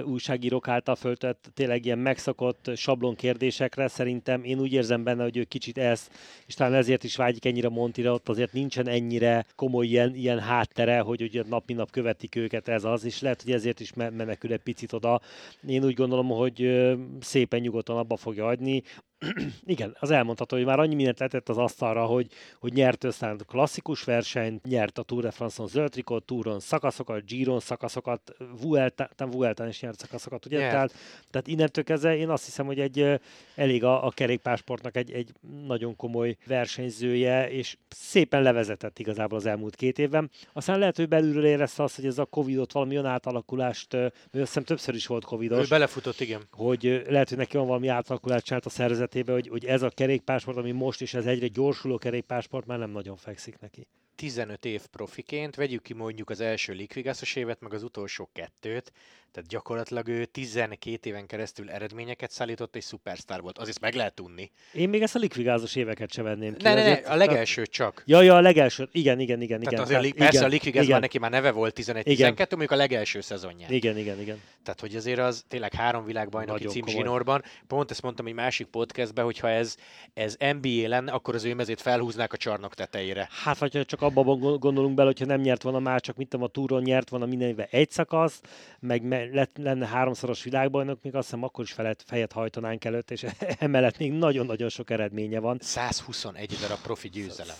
[0.04, 3.88] újságírók által föltett tényleg ilyen megszokott sablon kérdésekre.
[3.88, 6.12] Szerintem én úgy érzem benne, hogy ő kicsit ezt,
[6.46, 11.00] és talán ezért is vágyik ennyire Montira, ott azért nincsen ennyire komoly ilyen, ilyen háttere,
[11.00, 14.52] hogy ugye nap mint nap követik őket ez az, és lehet, hogy ezért is menekül
[14.52, 15.22] egy picit oda.
[15.68, 16.88] Én úgy gondolom, hogy
[17.20, 18.84] szépen nyugodtan abba fogja adni.
[19.66, 22.28] igen, az elmondható, hogy már annyi mindent letett az asztalra, hogy,
[22.60, 27.60] hogy nyert aztán klasszikus versenyt, nyert a Tour de France-on zöld trikot, Touron szakaszokat, Giron
[27.60, 30.60] szakaszokat, Vuelta, Vueltán is nyert szakaszokat, ugye?
[30.60, 30.72] Yeah.
[30.72, 30.94] Tehát,
[31.32, 33.20] tehát innentől kezdve én azt hiszem, hogy egy
[33.56, 35.32] elég a, a kerékpásportnak egy, egy
[35.66, 40.30] nagyon komoly versenyzője, és szépen levezetett igazából az elmúlt két évben.
[40.54, 44.46] Aztán lehet, hogy belülről érezte azt, hogy ez a Covid-ot valami olyan átalakulást, mert azt
[44.46, 45.66] hiszem többször is volt Covid-os.
[45.66, 46.42] Ő belefutott, igen.
[46.52, 49.90] Hogy lehet, hogy neki van valami átalakulást csinált a szervezet tekintetében, hogy, hogy ez a
[49.90, 53.88] kerékpásport, ami most is ez egyre gyorsuló kerékpásport, már nem nagyon fekszik neki.
[54.16, 58.92] 15 év profiként, vegyük ki mondjuk az első Liquigászos évet, meg az utolsó kettőt,
[59.32, 63.58] tehát gyakorlatilag ő 12 éven keresztül eredményeket szállított, és szupersztár volt.
[63.58, 64.52] Azért meg lehet tudni.
[64.74, 66.64] Én még ezt a likvigázos éveket sem venném ki.
[66.64, 68.04] Ne, ne, ne, a legelső csak.
[68.06, 68.90] Ja, ja, a legelső.
[68.92, 69.60] Igen, igen, igen.
[69.60, 69.84] Tehát igen.
[69.84, 73.22] azért, Tehát, persze igen, a likvigáz már neki már neve volt 11-12, mondjuk a legelső
[73.22, 73.68] szezonja.
[73.70, 74.42] Igen, igen, igen.
[74.64, 77.44] Tehát, hogy azért az tényleg három világbajnoki cím zsinórban.
[77.68, 79.76] Pont ezt mondtam egy másik podcastben, hogy ha ez,
[80.14, 83.28] ez NBA lenne, akkor az ő mezét felhúznák a csarnok tetejére.
[83.44, 86.82] Hát, vagy csak abban gondolunk bele, hogyha nem nyert volna már, csak mint a túron
[86.82, 88.42] nyert volna minden évben egy szakasz,
[88.80, 93.26] meg lett, lenne háromszoros világbajnok, még azt hiszem akkor is felett, fejet hajtanánk előtt, és
[93.60, 95.58] emellett még nagyon-nagyon sok eredménye van.
[95.62, 97.56] 121 darab profi győzelem.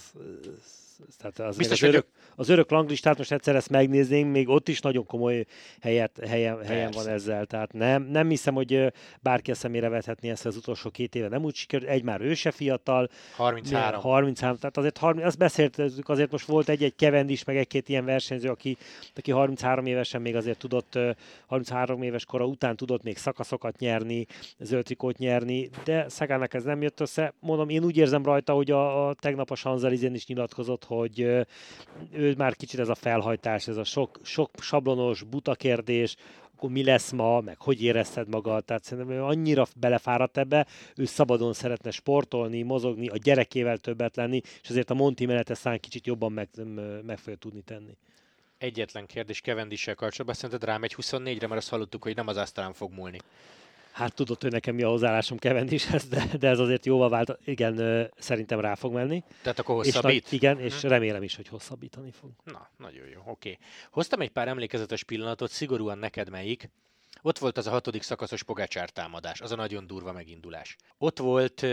[1.18, 4.80] Tehát az, Biztos, az, örök, az örök langlistát most egyszer ezt megnéznénk, még ott is
[4.80, 5.46] nagyon komoly
[5.82, 7.46] helyet, helyen, helyen van ezzel.
[7.46, 11.28] Tehát nem, nem hiszem, hogy bárki a szemére vethetné ezt az utolsó két éve.
[11.28, 13.10] Nem úgy sikerült, egy már ő se fiatal.
[13.36, 14.02] 33.
[14.02, 14.58] 33.
[14.58, 18.50] Tehát azért 30, azt beszéltük, azért most volt egy-egy kevend is, meg egy-két ilyen versenyző,
[18.50, 18.78] aki,
[19.16, 21.00] aki 33 évesen még azért tudott,
[21.48, 24.26] 33 éves kora után tudott még szakaszokat nyerni,
[24.60, 27.34] zöldtrikót nyerni, de Szegának ez nem jött össze.
[27.40, 31.20] Mondom, én úgy érzem rajta, hogy a, a tegnap a Sanzelizén is nyilatkozott, hogy
[32.12, 36.16] ő már kicsit ez a felhajtás, ez a sok, sok sablonos, buta kérdés,
[36.56, 41.06] akkor mi lesz ma, meg hogy érezted magad, tehát szerintem ő annyira belefáradt ebbe, ő
[41.06, 46.08] szabadon szeretne sportolni, mozogni, a gyerekével többet lenni, és azért a Monti menet ezt kicsit
[46.08, 46.50] jobban meg,
[47.06, 47.98] meg fogja tudni tenni.
[48.58, 52.74] Egyetlen kérdés Kevendissel kapcsolatban, szerinted rám egy 24-re, mert azt hallottuk, hogy nem az asztalán
[52.74, 53.20] fog múlni.
[53.92, 57.38] Hát tudod, hogy nekem mi a hozzáállásom Kevendishez, de, de ez azért jóval vált.
[57.46, 59.24] Igen, szerintem rá fog menni.
[59.42, 60.26] Tehát akkor hosszabbít?
[60.26, 60.90] És, igen, és hmm.
[60.90, 62.30] remélem is, hogy hosszabbítani fog.
[62.44, 63.30] Na, nagyon jó, oké.
[63.30, 63.58] Okay.
[63.92, 66.70] Hoztam egy pár emlékezetes pillanatot, szigorúan neked melyik.
[67.22, 70.76] Ott volt az a hatodik szakaszos Pogácsár támadás, az a nagyon durva megindulás.
[70.98, 71.66] Ott volt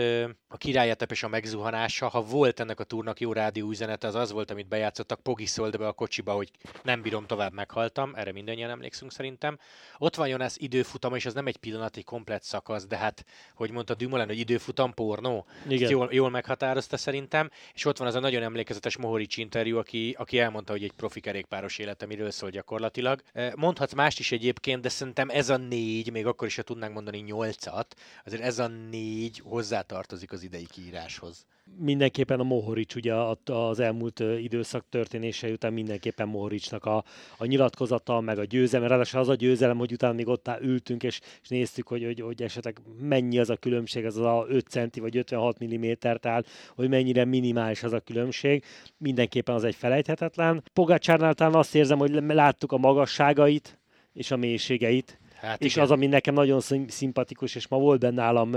[0.47, 4.31] a királyetep és a megzuhanása, ha volt ennek a túrnak jó rádió üzenete, az az
[4.31, 6.51] volt, amit bejátszottak, Pogi szólt be a kocsiba, hogy
[6.83, 9.59] nem bírom tovább, meghaltam, erre mindannyian emlékszünk szerintem.
[9.97, 13.93] Ott van Jonas időfutam, és az nem egy pillanati komplet szakasz, de hát, hogy mondta
[13.95, 15.89] Dumoulin, hogy időfutam pornó, Igen.
[15.89, 20.39] Jól, jól, meghatározta szerintem, és ott van az a nagyon emlékezetes Mohorics interjú, aki, aki
[20.39, 23.21] elmondta, hogy egy profi kerékpáros élete miről szól gyakorlatilag.
[23.55, 27.17] Mondhatsz mást is egyébként, de szerintem ez a négy, még akkor is, ha tudnánk mondani
[27.17, 31.45] nyolcat, azért ez a négy hozzátartozik az idei kiíráshoz.
[31.79, 33.13] Mindenképpen a Mohorics ugye
[33.45, 37.03] az elmúlt időszak történései után mindenképpen Mohoricsnak a,
[37.37, 41.19] a nyilatkozata, meg a győzelem, ráadásul az a győzelem, hogy utána még ott ültünk, és,
[41.41, 45.17] és néztük, hogy, hogy, hogy esetleg mennyi az a különbség, az a 5 centi vagy
[45.17, 46.43] 56 mm áll,
[46.75, 48.63] hogy mennyire minimális az a különbség.
[48.97, 50.63] Mindenképpen az egy felejthetetlen.
[50.73, 53.77] Pogácsárnál talán azt érzem, hogy láttuk a magasságait,
[54.17, 55.83] és a mélységeit, Hát és igen.
[55.83, 58.51] az, ami nekem nagyon szimpatikus, és ma volt benne nálam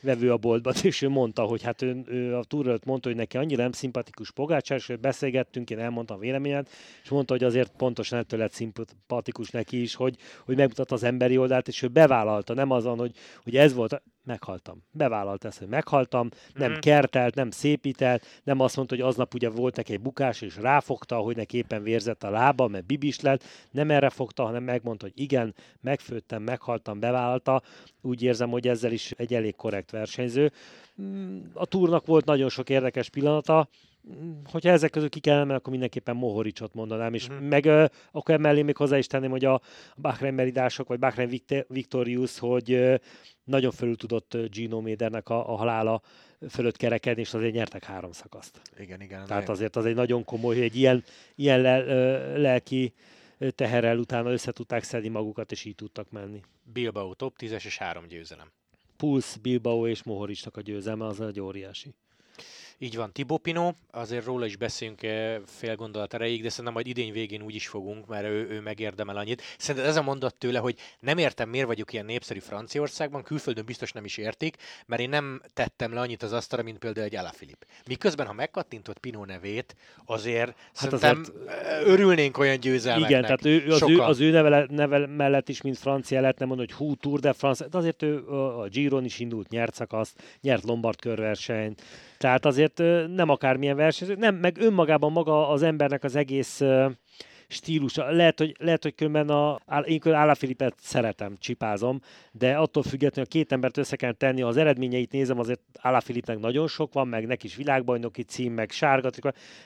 [0.00, 3.36] vevő a boltban, és ő mondta, hogy hát ő, ő a túrőt mondta, hogy neki
[3.36, 6.68] annyira nem szimpatikus Pogácsár, és beszélgettünk, én elmondtam véleményet,
[7.02, 11.38] és mondta, hogy azért pontosan ettől lett szimpatikus neki is, hogy, hogy megmutatta az emberi
[11.38, 14.82] oldalt, és ő bevállalta, nem azon, hogy, hogy ez volt, meghaltam.
[14.90, 16.78] Bevállalt ezt, hogy meghaltam, nem mm.
[16.78, 21.16] kertelt, nem szépített, nem azt mondta, hogy aznap ugye volt neki egy bukás, és ráfogta,
[21.16, 23.44] hogy neki éppen vérzett a lába, mert bibis lett.
[23.70, 27.62] Nem erre fogta, hanem megmondta, hogy igen, megfőttem, meghaltam, bevállalta.
[28.02, 30.52] Úgy érzem, hogy ezzel is egy elég korrekt versenyző.
[31.02, 33.68] Mm, a túrnak volt nagyon sok érdekes pillanata,
[34.50, 37.34] hogyha ezek közül ki kell akkor mindenképpen Mohoricsot mondanám, és mm.
[37.34, 39.60] meg uh, akkor emellé még hozzá is tenném, hogy a
[39.96, 42.94] Bahrein Meridások, vagy Bahrein Victorious, hogy uh,
[43.44, 46.02] nagyon fölül tudott Gino Médernek a, a halála
[46.48, 48.60] fölött kerekedni, és azért nyertek három szakaszt.
[48.78, 49.26] Igen, igen.
[49.26, 51.78] Tehát azért az egy nagyon komoly, hogy egy ilyen, ilyen le,
[52.36, 52.94] lelki
[53.54, 56.40] teherrel utána össze tudták szedni magukat, és így tudtak menni.
[56.62, 58.52] Bilbao top 10-es és három győzelem.
[58.96, 61.94] Pulsz, Bilbao és Mohorisnak a győzelme, az egy óriási.
[62.78, 66.86] Így van, Tibó Pino, azért róla is beszélünk eh, fél gondolat erejéig, de szerintem majd
[66.86, 69.42] idén végén úgy is fogunk, mert ő, ő megérdemel annyit.
[69.58, 73.92] Szerintem ez a mondat tőle, hogy nem értem, miért vagyok ilyen népszerű Franciaországban, külföldön biztos
[73.92, 77.62] nem is értik, mert én nem tettem le annyit az asztalra, mint például egy Alaphilipp.
[77.86, 81.48] Miközben, ha megkattintott Pino nevét, azért hát szerintem azért...
[81.48, 83.10] Eh, örülnénk olyan győzelmeknek.
[83.10, 86.68] Igen, tehát ő, az, ő, az ő neve, neve mellett is, mint francia lehetne mondani,
[86.68, 90.64] hogy hú, Tour de France, de azért ő a Giron is indult, nyert szakaszt, nyert
[90.64, 91.82] Lombard körversenyt,
[92.18, 92.78] tehát azért
[93.14, 96.62] nem akármilyen versenyző, nem, meg önmagában maga az embernek az egész
[97.48, 98.10] stílusa.
[98.10, 102.00] Lehet, hogy, lehet, hogy különben a, én különben Filipet szeretem, csipázom,
[102.32, 105.60] de attól függetlenül a két embert össze kell tenni, az eredményeit nézem, azért
[106.00, 109.10] Filipnek nagyon sok van, meg neki is világbajnoki cím, meg sárga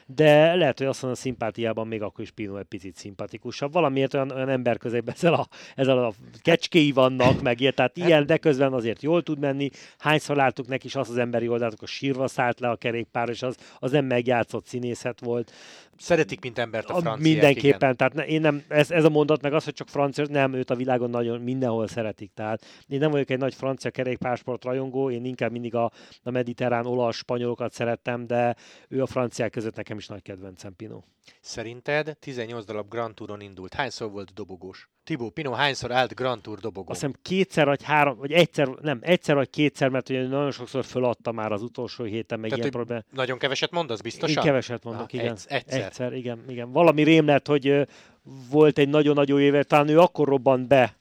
[0.07, 3.73] de lehet, hogy azt mondom, a szimpátiában még akkor is Pino egy picit szimpatikusabb.
[3.73, 6.12] Valamiért olyan, olyan ember közében ezzel a, ezzel a
[6.43, 9.71] kecskéi vannak, meg ilyen, tehát ilyen, de közben azért jól tud menni.
[9.99, 13.43] Hányszor láttuk neki is azt az emberi oldalt, akkor sírva szállt le a kerékpár, és
[13.43, 15.53] az, az nem megjátszott színészet volt.
[16.01, 17.19] Szeretik, mint embert a franciák.
[17.19, 17.97] Mindenképpen, igen.
[17.97, 20.75] tehát én nem, ez, ez, a mondat, meg az, hogy csak francia, nem, őt a
[20.75, 22.31] világon nagyon mindenhol szeretik.
[22.35, 25.91] Tehát én nem vagyok egy nagy francia kerékpársport rajongó, én inkább mindig a,
[26.23, 28.57] a mediterrán olasz spanyolokat szerettem, de
[28.89, 31.01] ő a franciák között nekem is nagy kedvencem, Pino.
[31.41, 33.75] Szerinted 18 darab Grand Touron indult.
[33.75, 34.89] Hányszor volt dobogós?
[35.05, 36.91] Tibó Pino hányszor állt Grand Tour dobogó?
[36.91, 40.85] Azt hiszem kétszer vagy három, vagy egyszer, nem, egyszer vagy kétszer, mert ugye nagyon sokszor
[40.85, 43.07] föladta már az utolsó héten, meg Tehát, ilyen problémát.
[43.13, 44.37] Nagyon keveset mondasz, biztosan?
[44.37, 45.31] Én keveset mondok, ah, igen.
[45.31, 45.57] Egyszer.
[45.57, 45.89] egyszer.
[45.98, 46.72] Igen, igen.
[46.72, 47.87] Valami rém lett, hogy
[48.50, 50.94] volt egy nagyon-nagyon éve, talán ő akkor robbant be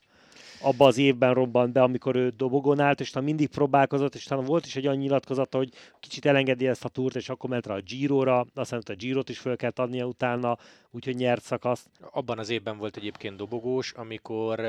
[0.62, 4.66] abban az évben robbant be, amikor ő dobogon állt, és mindig próbálkozott, és talán volt
[4.66, 7.82] is egy olyan nyilatkozata, hogy kicsit elengedi ezt a túrt, és akkor ment rá a
[7.82, 10.58] Giro-ra, aztán a Girot is föl kell adnia utána,
[10.92, 11.88] úgyhogy nyert szakaszt.
[12.12, 14.60] Abban az évben volt egyébként dobogós, amikor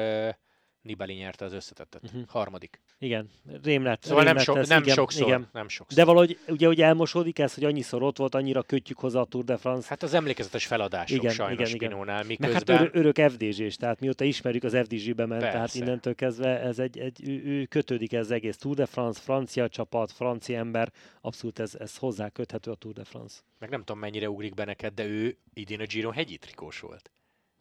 [0.82, 2.02] Nibali nyerte az összetettet.
[2.04, 2.22] Uh-huh.
[2.28, 2.80] Harmadik.
[2.98, 3.30] Igen,
[3.62, 4.02] rém lett.
[4.02, 5.48] Szóval rém nem, so, ez, nem, igen, sokszor, igen.
[5.52, 5.98] nem sokszor.
[5.98, 9.44] De valahogy ugye, hogy elmosódik ez, hogy annyiszor ott volt, annyira kötjük hozzá a Tour
[9.44, 9.88] de France.
[9.88, 11.88] Hát az emlékezetes feladások igen, sajnos igen, igen.
[11.88, 12.76] Spinónál, miközben...
[12.76, 15.56] Meg hát örök FDZ-s, tehát mióta ismerjük az FDZ-be ment, Persze.
[15.56, 19.68] tehát innentől kezdve ez egy, egy ő, ő kötődik ez egész Tour de France, francia
[19.68, 23.40] csapat, francia ember, abszolút ez, ez hozzá köthető a Tour de France.
[23.58, 27.10] Meg nem tudom mennyire ugrik be neked, de ő idén a Giro hegyi trikós volt.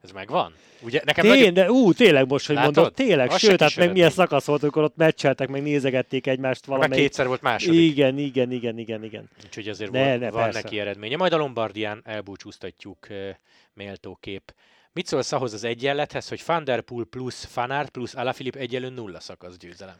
[0.04, 0.54] Ez megvan?
[0.82, 1.54] Ugye, nekem Tény, nagy...
[1.54, 2.76] de ú, tényleg most, hogy Látod?
[2.76, 6.66] mondod, tényleg, Azt sőt, tehát meg milyen szakasz volt, amikor ott meccseltek, meg nézegették egymást
[6.66, 6.94] valamelyik.
[6.94, 7.80] Meg kétszer volt második.
[7.80, 9.30] Igen, igen, igen, igen, igen.
[9.46, 10.62] Úgyhogy azért ne, volt, ne, van persze.
[10.62, 11.18] neki eredménye.
[11.18, 13.30] Majd a Lombardián elbúcsúztatjuk uh,
[13.74, 14.54] méltó kép.
[14.94, 19.20] Mit szólsz ahhoz az egyenlethez, hogy Van Der Poel plusz Fanart plusz Alaphilipp egyenlő nulla
[19.20, 19.98] szakasz győzelem?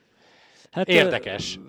[0.72, 1.56] Hát, Érdekes.
[1.56, 1.64] Uh,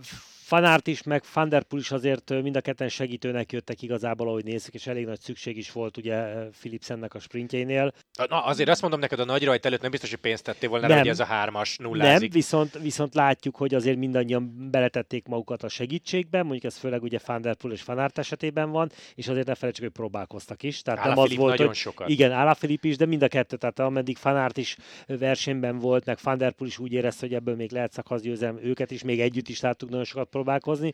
[0.50, 4.86] Fanárt is, meg Fanderpool is azért mind a ketten segítőnek jöttek igazából, ahogy nézzük, és
[4.86, 7.92] elég nagy szükség is volt ugye Philipsennek a sprintjénél.
[8.28, 10.86] Na, azért azt mondom neked, a nagy rajt előtt nem biztos, hogy pénzt tettél volna,
[10.86, 12.20] nem, hogy ez a hármas nullázik.
[12.20, 17.18] Nem, viszont, viszont látjuk, hogy azért mindannyian beletették magukat a segítségbe, mondjuk ez főleg ugye
[17.18, 20.82] Fanderpool és Fanárt esetében van, és azért ne felejtsük, hogy próbálkoztak is.
[20.82, 22.08] Tehát Ála nem az volt, hogy, sokat.
[22.08, 26.18] Igen, Ála Filip is, de mind a kettő, tehát ameddig Fanárt is versenyben volt, meg
[26.18, 29.88] Fanderpool is úgy érezte, hogy ebből még lehet szakaszgyőzelem, őket is még együtt is láttuk
[29.88, 30.92] nagyon sokat próbálkozni.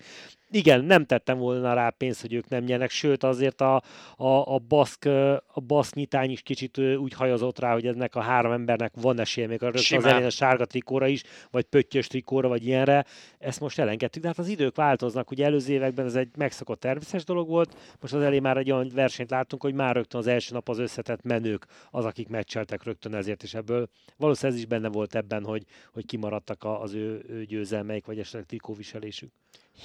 [0.51, 3.83] Igen, nem tettem volna rá pénzt, hogy ők nem nyernek, sőt azért a,
[4.17, 5.05] a, a, baszk,
[5.47, 9.47] a baszk nyitány is kicsit úgy hajazott rá, hogy ennek a három embernek van esélye,
[9.47, 13.05] még az elején a sárga trikóra is, vagy pöttyös trikóra, vagy ilyenre.
[13.39, 17.25] Ezt most elengedtük, de hát az idők változnak, ugye előző években ez egy megszokott természetes
[17.25, 20.55] dolog volt, most az elé már egy olyan versenyt láttunk, hogy már rögtön az első
[20.55, 24.89] nap az összetett menők az, akik meccseltek rögtön ezért, és ebből valószínűleg ez is benne
[24.89, 29.31] volt ebben, hogy, hogy kimaradtak az ő, ő győzelmeik, vagy esetleg trikóviselésük.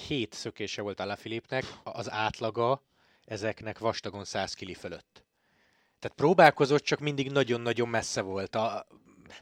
[0.08, 2.82] Hét szökése volt a Filipnek, az átlaga
[3.26, 5.24] ezeknek vastagon 100 kili fölött.
[6.00, 8.56] Tehát próbálkozott, csak mindig nagyon-nagyon messze volt.
[8.56, 8.88] A,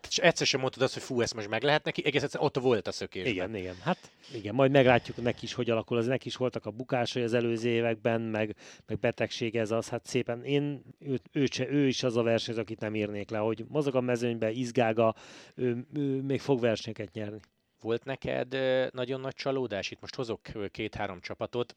[0.09, 2.57] és egyszer sem mondtad azt, hogy fú, ezt most meg lehet neki, egész egyszer ott
[2.57, 3.27] volt a szökés.
[3.27, 3.75] Igen, igen.
[3.81, 5.97] Hát igen, majd meglátjuk neki is, hogy alakul.
[5.97, 9.89] Az neki is voltak a bukásai az előző években, meg, meg betegség ez az.
[9.89, 13.37] Hát szépen én, ő, ő, ő, ő is az a versenyző, akit nem írnék le,
[13.37, 15.15] hogy mozog a mezőnybe, izgága,
[15.55, 17.39] ő, ő még fog versenyeket nyerni.
[17.81, 18.57] Volt neked
[18.93, 19.91] nagyon nagy csalódás?
[19.91, 21.75] Itt most hozok két-három csapatot.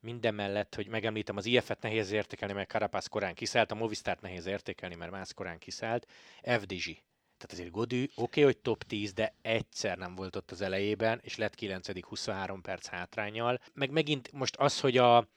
[0.00, 4.46] Minden mellett, hogy megemlítem, az IF-et nehéz értékelni, mert Carapaz korán kiszállt, a Movistart nehéz
[4.46, 6.06] értékelni, mert más korán kiszállt.
[6.42, 7.02] FDG.
[7.36, 11.20] Tehát azért Godű, oké, okay, hogy top 10, de egyszer nem volt ott az elejében,
[11.22, 12.04] és lett 9.
[12.06, 13.60] 23 perc hátrányjal.
[13.72, 15.28] Meg megint most az, hogy a,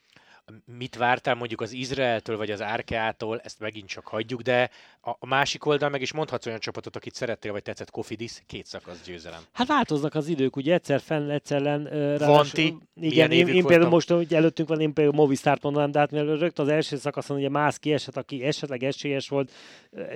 [0.77, 4.69] mit vártál mondjuk az Izraeltől vagy az Árkeától, ezt megint csak hagyjuk, de
[5.01, 8.65] a, a másik oldal meg is mondhatsz olyan csapatot, akit szerettél, vagy tetszett Kofidis, két
[8.65, 9.39] szakasz győzelem.
[9.51, 11.89] Hát változnak az idők, ugye egyszer fenn, egyszer len.
[12.17, 16.11] Vanti, igen, én, én például most, hogy előttünk van, én például Movistart mondanám, de hát
[16.11, 19.51] mivel rögtön az első szakaszon ugye Mász kiesett, aki esetleg esélyes volt,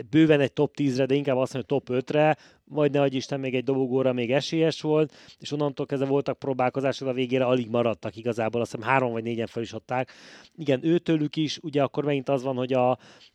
[0.10, 2.38] bőven egy top 10-re, de inkább azt mondja, top 5-re,
[2.72, 7.14] vagy ne Isten még egy dobogóra még esélyes volt, és onnantól kezdve voltak próbálkozások, a
[7.14, 10.12] végére alig maradtak igazából, azt hiszem három vagy négyen fel is adták.
[10.58, 12.90] Igen, őtőlük is, ugye akkor megint az van, hogy a,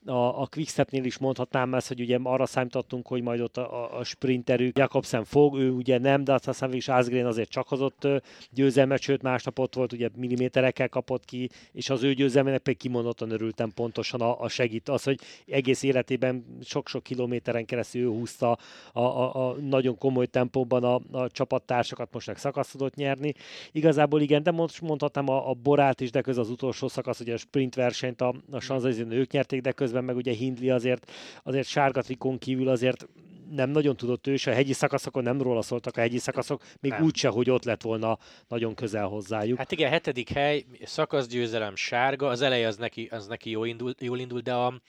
[0.05, 4.05] a, a Quickstepnél is mondhatnám ezt, hogy ugye arra számítottunk, hogy majd ott a, a,
[4.05, 8.09] sprinterük, Jakobsen fog, ő ugye nem, de aztán is Asgreen azért csak hozott
[8.51, 13.31] győzelmet, sőt másnap ott volt, ugye milliméterekkel kapott ki, és az ő győzelmének pedig kimondottan
[13.31, 18.59] örültem pontosan a, a segít, az, hogy egész életében sok-sok kilométeren keresztül ő húzta
[18.93, 23.35] a, a, a nagyon komoly tempóban a, a csapattársakat, most meg szakasz tudott nyerni.
[23.73, 27.33] Igazából igen, de most mondhatnám a, a Borát is, de közben az utolsó szakasz, ugye
[27.33, 31.11] a sprint versenyt a, a Sanzalizén ők nyerték, de közben meg ugye Hindley azért,
[31.43, 33.09] azért sárga trikón kívül azért
[33.51, 36.91] nem nagyon tudott ő, és a hegyi szakaszokon nem róla szóltak a hegyi szakaszok, még
[36.91, 37.03] nem.
[37.03, 38.19] úgyse, hogy ott lett volna
[38.49, 39.59] nagyon közel hozzájuk.
[39.59, 44.19] Hát igen, hetedik hely, szakaszgyőzelem sárga, az eleje az neki, az neki jól indult, jól
[44.19, 44.81] indult de a,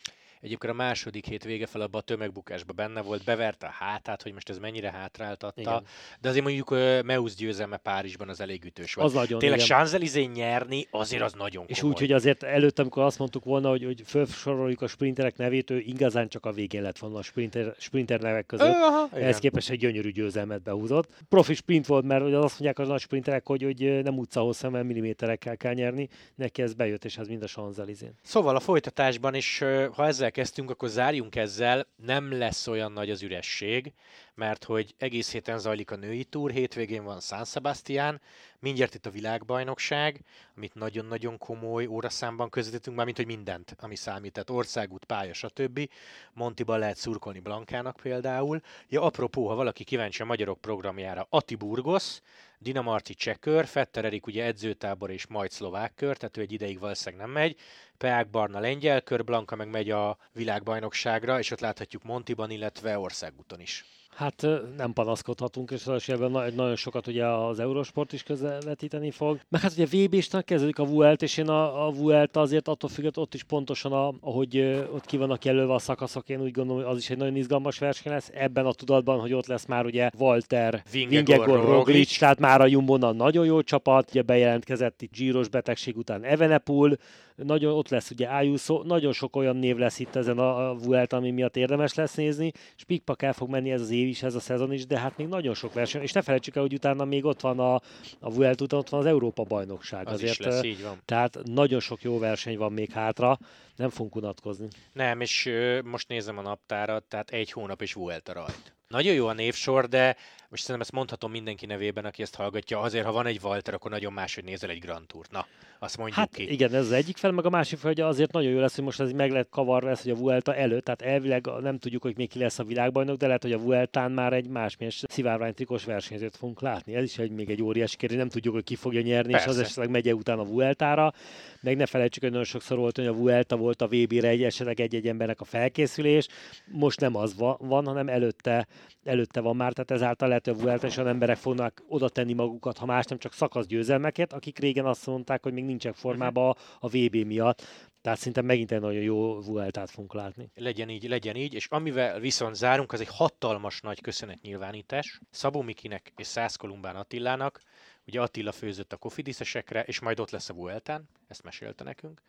[0.41, 4.33] Egyébként a második hét vége fel abban a tömegbukásban benne volt, beverte a hátát, hogy
[4.33, 5.61] most ez mennyire hátráltatta.
[5.61, 5.83] Igen.
[6.21, 6.69] De azért mondjuk
[7.05, 9.07] Meus győzelme Párizsban az elég ütős volt.
[9.07, 13.19] Az nagyon, Tényleg champs nyerni, azért az nagyon És úgy, hogy azért előtt, amikor azt
[13.19, 17.17] mondtuk volna, hogy, hogy felsoroljuk a sprinterek nevét, ő igazán csak a végén lett volna
[17.17, 18.73] a sprinter, sprinter nevek között.
[18.73, 21.09] Aha, Ehhez képest egy gyönyörű győzelmet behúzott.
[21.29, 24.85] Profi sprint volt, mert azt mondják az nagy sprinterek, hogy, hogy nem utca hosszú, mert
[24.85, 26.09] milliméterekkel kell nyerni.
[26.35, 27.77] Neki ez bejött, és ez mind a champs
[28.21, 29.63] Szóval a folytatásban is,
[29.93, 31.87] ha ezzel kezdtünk, akkor zárjunk ezzel.
[31.95, 33.93] Nem lesz olyan nagy az üresség,
[34.37, 38.21] mert hogy egész héten zajlik a női túr, hétvégén van San Sebastian,
[38.59, 40.23] mindjárt itt a világbajnokság,
[40.55, 45.89] amit nagyon-nagyon komoly óraszámban közvetítünk, már mint hogy mindent, ami számít, tehát országút, pálya, stb.
[46.33, 48.61] Montiban lehet szurkolni Blankának például.
[48.89, 52.19] Ja, apropó, ha valaki kíváncsi a magyarok programjára, Ati Burgos,
[52.59, 57.25] Dinamarci csekör, Fetter Erik ugye edzőtábor és majd szlovák kör, tehát ő egy ideig valószínűleg
[57.25, 57.55] nem megy.
[57.97, 63.59] Peák Barna lengyel kör, Blanka meg megy a világbajnokságra, és ott láthatjuk Montiban, illetve országúton
[63.59, 63.85] is.
[64.17, 64.47] Hát
[64.77, 69.39] nem panaszkodhatunk, és ebben nagyon sokat ugye az Eurosport is közvetíteni fog.
[69.49, 72.89] Meg hát ugye vb isnek kezdődik a Vuelt, és én a, a Vuelt azért attól
[72.89, 74.59] függ, ott is pontosan, a, ahogy
[74.93, 77.79] ott ki vannak jelölve a szakaszok, én úgy gondolom, hogy az is egy nagyon izgalmas
[77.79, 78.31] verseny lesz.
[78.33, 82.97] Ebben a tudatban, hogy ott lesz már ugye Walter, Vingegor, Roglic, tehát már a Jumbo
[82.97, 86.97] nagyon jó csapat, ugye bejelentkezett itt Giros betegség után Evenepul,
[87.43, 91.13] nagyon ott lesz ugye Ayuso, nagyon sok olyan név lesz itt ezen a, a Vuelt,
[91.13, 94.35] ami miatt érdemes lesz nézni, és Pikpak el fog menni ez az év is, ez
[94.35, 97.05] a szezon is, de hát még nagyon sok verseny, és ne felejtsük el, hogy utána
[97.05, 97.73] még ott van a,
[98.19, 100.07] a Vuelt után, ott van az Európa bajnokság.
[100.07, 101.01] Az Azért, lesz, így van.
[101.05, 103.37] Tehát nagyon sok jó verseny van még hátra,
[103.75, 104.67] nem fogunk unatkozni.
[104.93, 108.75] Nem, és ö, most nézem a naptárat, tehát egy hónap is Vuelta rajt.
[108.87, 110.15] Nagyon jó a névsor, de
[110.49, 113.91] most szerintem ezt mondhatom mindenki nevében, aki ezt hallgatja, azért, ha van egy Walter, akkor
[113.91, 115.25] nagyon máshogy nézel egy Grand Tour.
[115.29, 115.45] Na,
[115.79, 116.51] azt mondjuk hát ki.
[116.51, 118.83] igen, ez az egyik fel, meg a másik fel, hogy azért nagyon jó lesz, hogy
[118.83, 122.17] most ez meg lehet kavarva lesz, hogy a Vuelta előtt, tehát elvileg nem tudjuk, hogy
[122.17, 126.37] még ki lesz a világbajnok, de lehet, hogy a Vueltán már egy másmilyen szivárványtrikos versenyzőt
[126.37, 126.95] fogunk látni.
[126.95, 129.49] Ez is egy még egy óriási kérdés, nem tudjuk, hogy ki fogja nyerni, Persze.
[129.49, 131.13] és az esetleg megye után a Vueltára.
[131.61, 134.79] Meg ne felejtsük, hogy nagyon sokszor volt, hogy a Vuelta volt a VB-re egy esetleg
[134.79, 136.27] egy-egy embernek a felkészülés.
[136.65, 138.67] Most nem az van, hanem előtte,
[139.03, 142.85] előtte van már, tehát ezáltal hogy a Vuelta és emberek fognak oda tenni magukat, ha
[142.85, 147.15] más nem csak szakasz győzelmeket, akik régen azt mondták, hogy még nincsenek formában a VB
[147.15, 147.63] miatt.
[148.01, 150.49] Tehát szinte megint egy nagyon jó Vueltát fogunk látni.
[150.55, 155.61] Legyen így, legyen így, és amivel viszont zárunk, az egy hatalmas nagy köszönet nyilvánítás Szabó
[155.61, 157.61] Mikinek és Szász Kolumbán Attilának.
[158.05, 162.21] Ugye Attila főzött a kofidiszesekre, és majd ott lesz a Vueltán, ezt mesélte nekünk.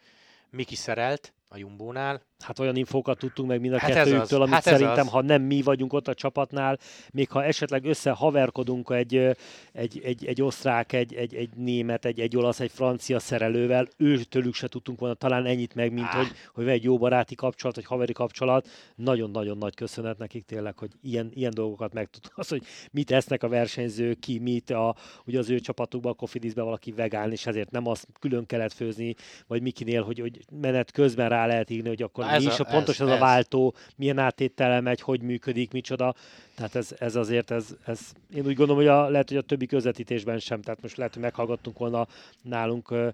[0.50, 2.22] Miki szerelt, a Jumbónál.
[2.44, 5.12] Hát olyan infókat tudtunk meg mind a hát kettőjüktől, amit hát szerintem, az.
[5.12, 6.78] ha nem mi vagyunk ott a csapatnál,
[7.12, 9.16] még ha esetleg összehaverkodunk egy,
[9.72, 14.54] egy, egy, egy osztrák, egy, egy, egy német, egy, egy olasz, egy francia szerelővel, őtőlük
[14.54, 16.14] se tudtunk volna talán ennyit meg, mint ah.
[16.14, 18.68] hogy, hogy egy jó baráti kapcsolat, vagy haveri kapcsolat.
[18.94, 22.38] Nagyon-nagyon nagy köszönet nekik tényleg, hogy ilyen, ilyen dolgokat megtudtuk.
[22.38, 24.94] Az, hogy mit esznek a versenyzők, ki mit, a,
[25.24, 29.14] ugye az ő csapatukban, a Kofidisben valaki vegán, és ezért nem azt külön kellett főzni,
[29.46, 33.00] vagy Mikinél, hogy, hogy menet közben rá lehet írni, hogy akkor mi is a, pontos
[33.00, 36.14] ez, ez, a váltó, milyen áttétele megy, hogy működik, micsoda.
[36.54, 38.00] Tehát ez, ez azért, ez, ez,
[38.34, 41.22] én úgy gondolom, hogy a, lehet, hogy a többi közvetítésben sem, tehát most lehet, hogy
[41.22, 42.06] meghallgattunk volna
[42.42, 43.08] nálunk uh,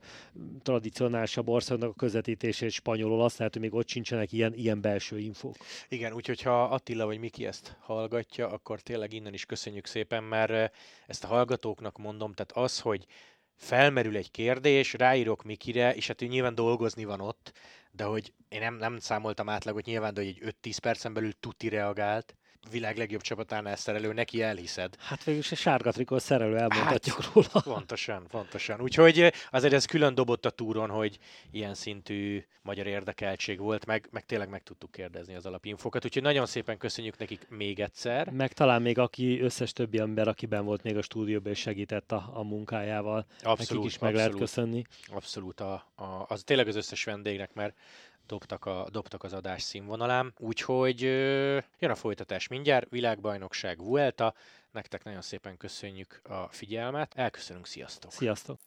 [0.62, 5.56] tradicionálisabb országnak a közvetítését spanyolul, azt lehet, hogy még ott sincsenek ilyen, ilyen belső infók.
[5.88, 10.72] Igen, úgyhogy ha Attila vagy Miki ezt hallgatja, akkor tényleg innen is köszönjük szépen, mert
[11.06, 13.06] ezt a hallgatóknak mondom, tehát az, hogy
[13.56, 17.52] felmerül egy kérdés, ráírok Mikire, és hát ő nyilván dolgozni van ott,
[17.90, 21.68] de hogy én nem, nem számoltam átlagot nyilván, de hogy egy 5-10 percen belül tuti
[21.68, 22.34] reagált,
[22.70, 24.96] világ legjobb csapatánál szerelő, neki elhiszed.
[24.98, 27.76] Hát végül is a sárga trikó szerelő elmondhatjuk hát, róla.
[27.76, 28.80] Pontosan, pontosan.
[28.80, 31.18] Úgyhogy azért ez külön dobott a túron, hogy
[31.50, 36.04] ilyen szintű magyar érdekeltség volt, meg, meg tényleg meg tudtuk kérdezni az alapinfokat.
[36.04, 38.30] Úgyhogy nagyon szépen köszönjük nekik még egyszer.
[38.30, 42.30] Meg talán még aki összes többi ember, akiben volt még a stúdióban és segített a,
[42.34, 43.26] a munkájával.
[43.42, 44.84] Abszolút, nekik is meg abszolút, lehet köszönni.
[45.06, 47.74] Abszolút, a, a, az tényleg az összes vendégnek, mert
[48.26, 50.34] dobtak, a, dobtak az adás színvonalán.
[50.38, 51.00] Úgyhogy
[51.78, 54.34] jön a folytatás mindjárt, világbajnokság Vuelta.
[54.70, 57.12] Nektek nagyon szépen köszönjük a figyelmet.
[57.16, 58.12] Elköszönünk, sziasztok!
[58.12, 58.58] Sziasztok!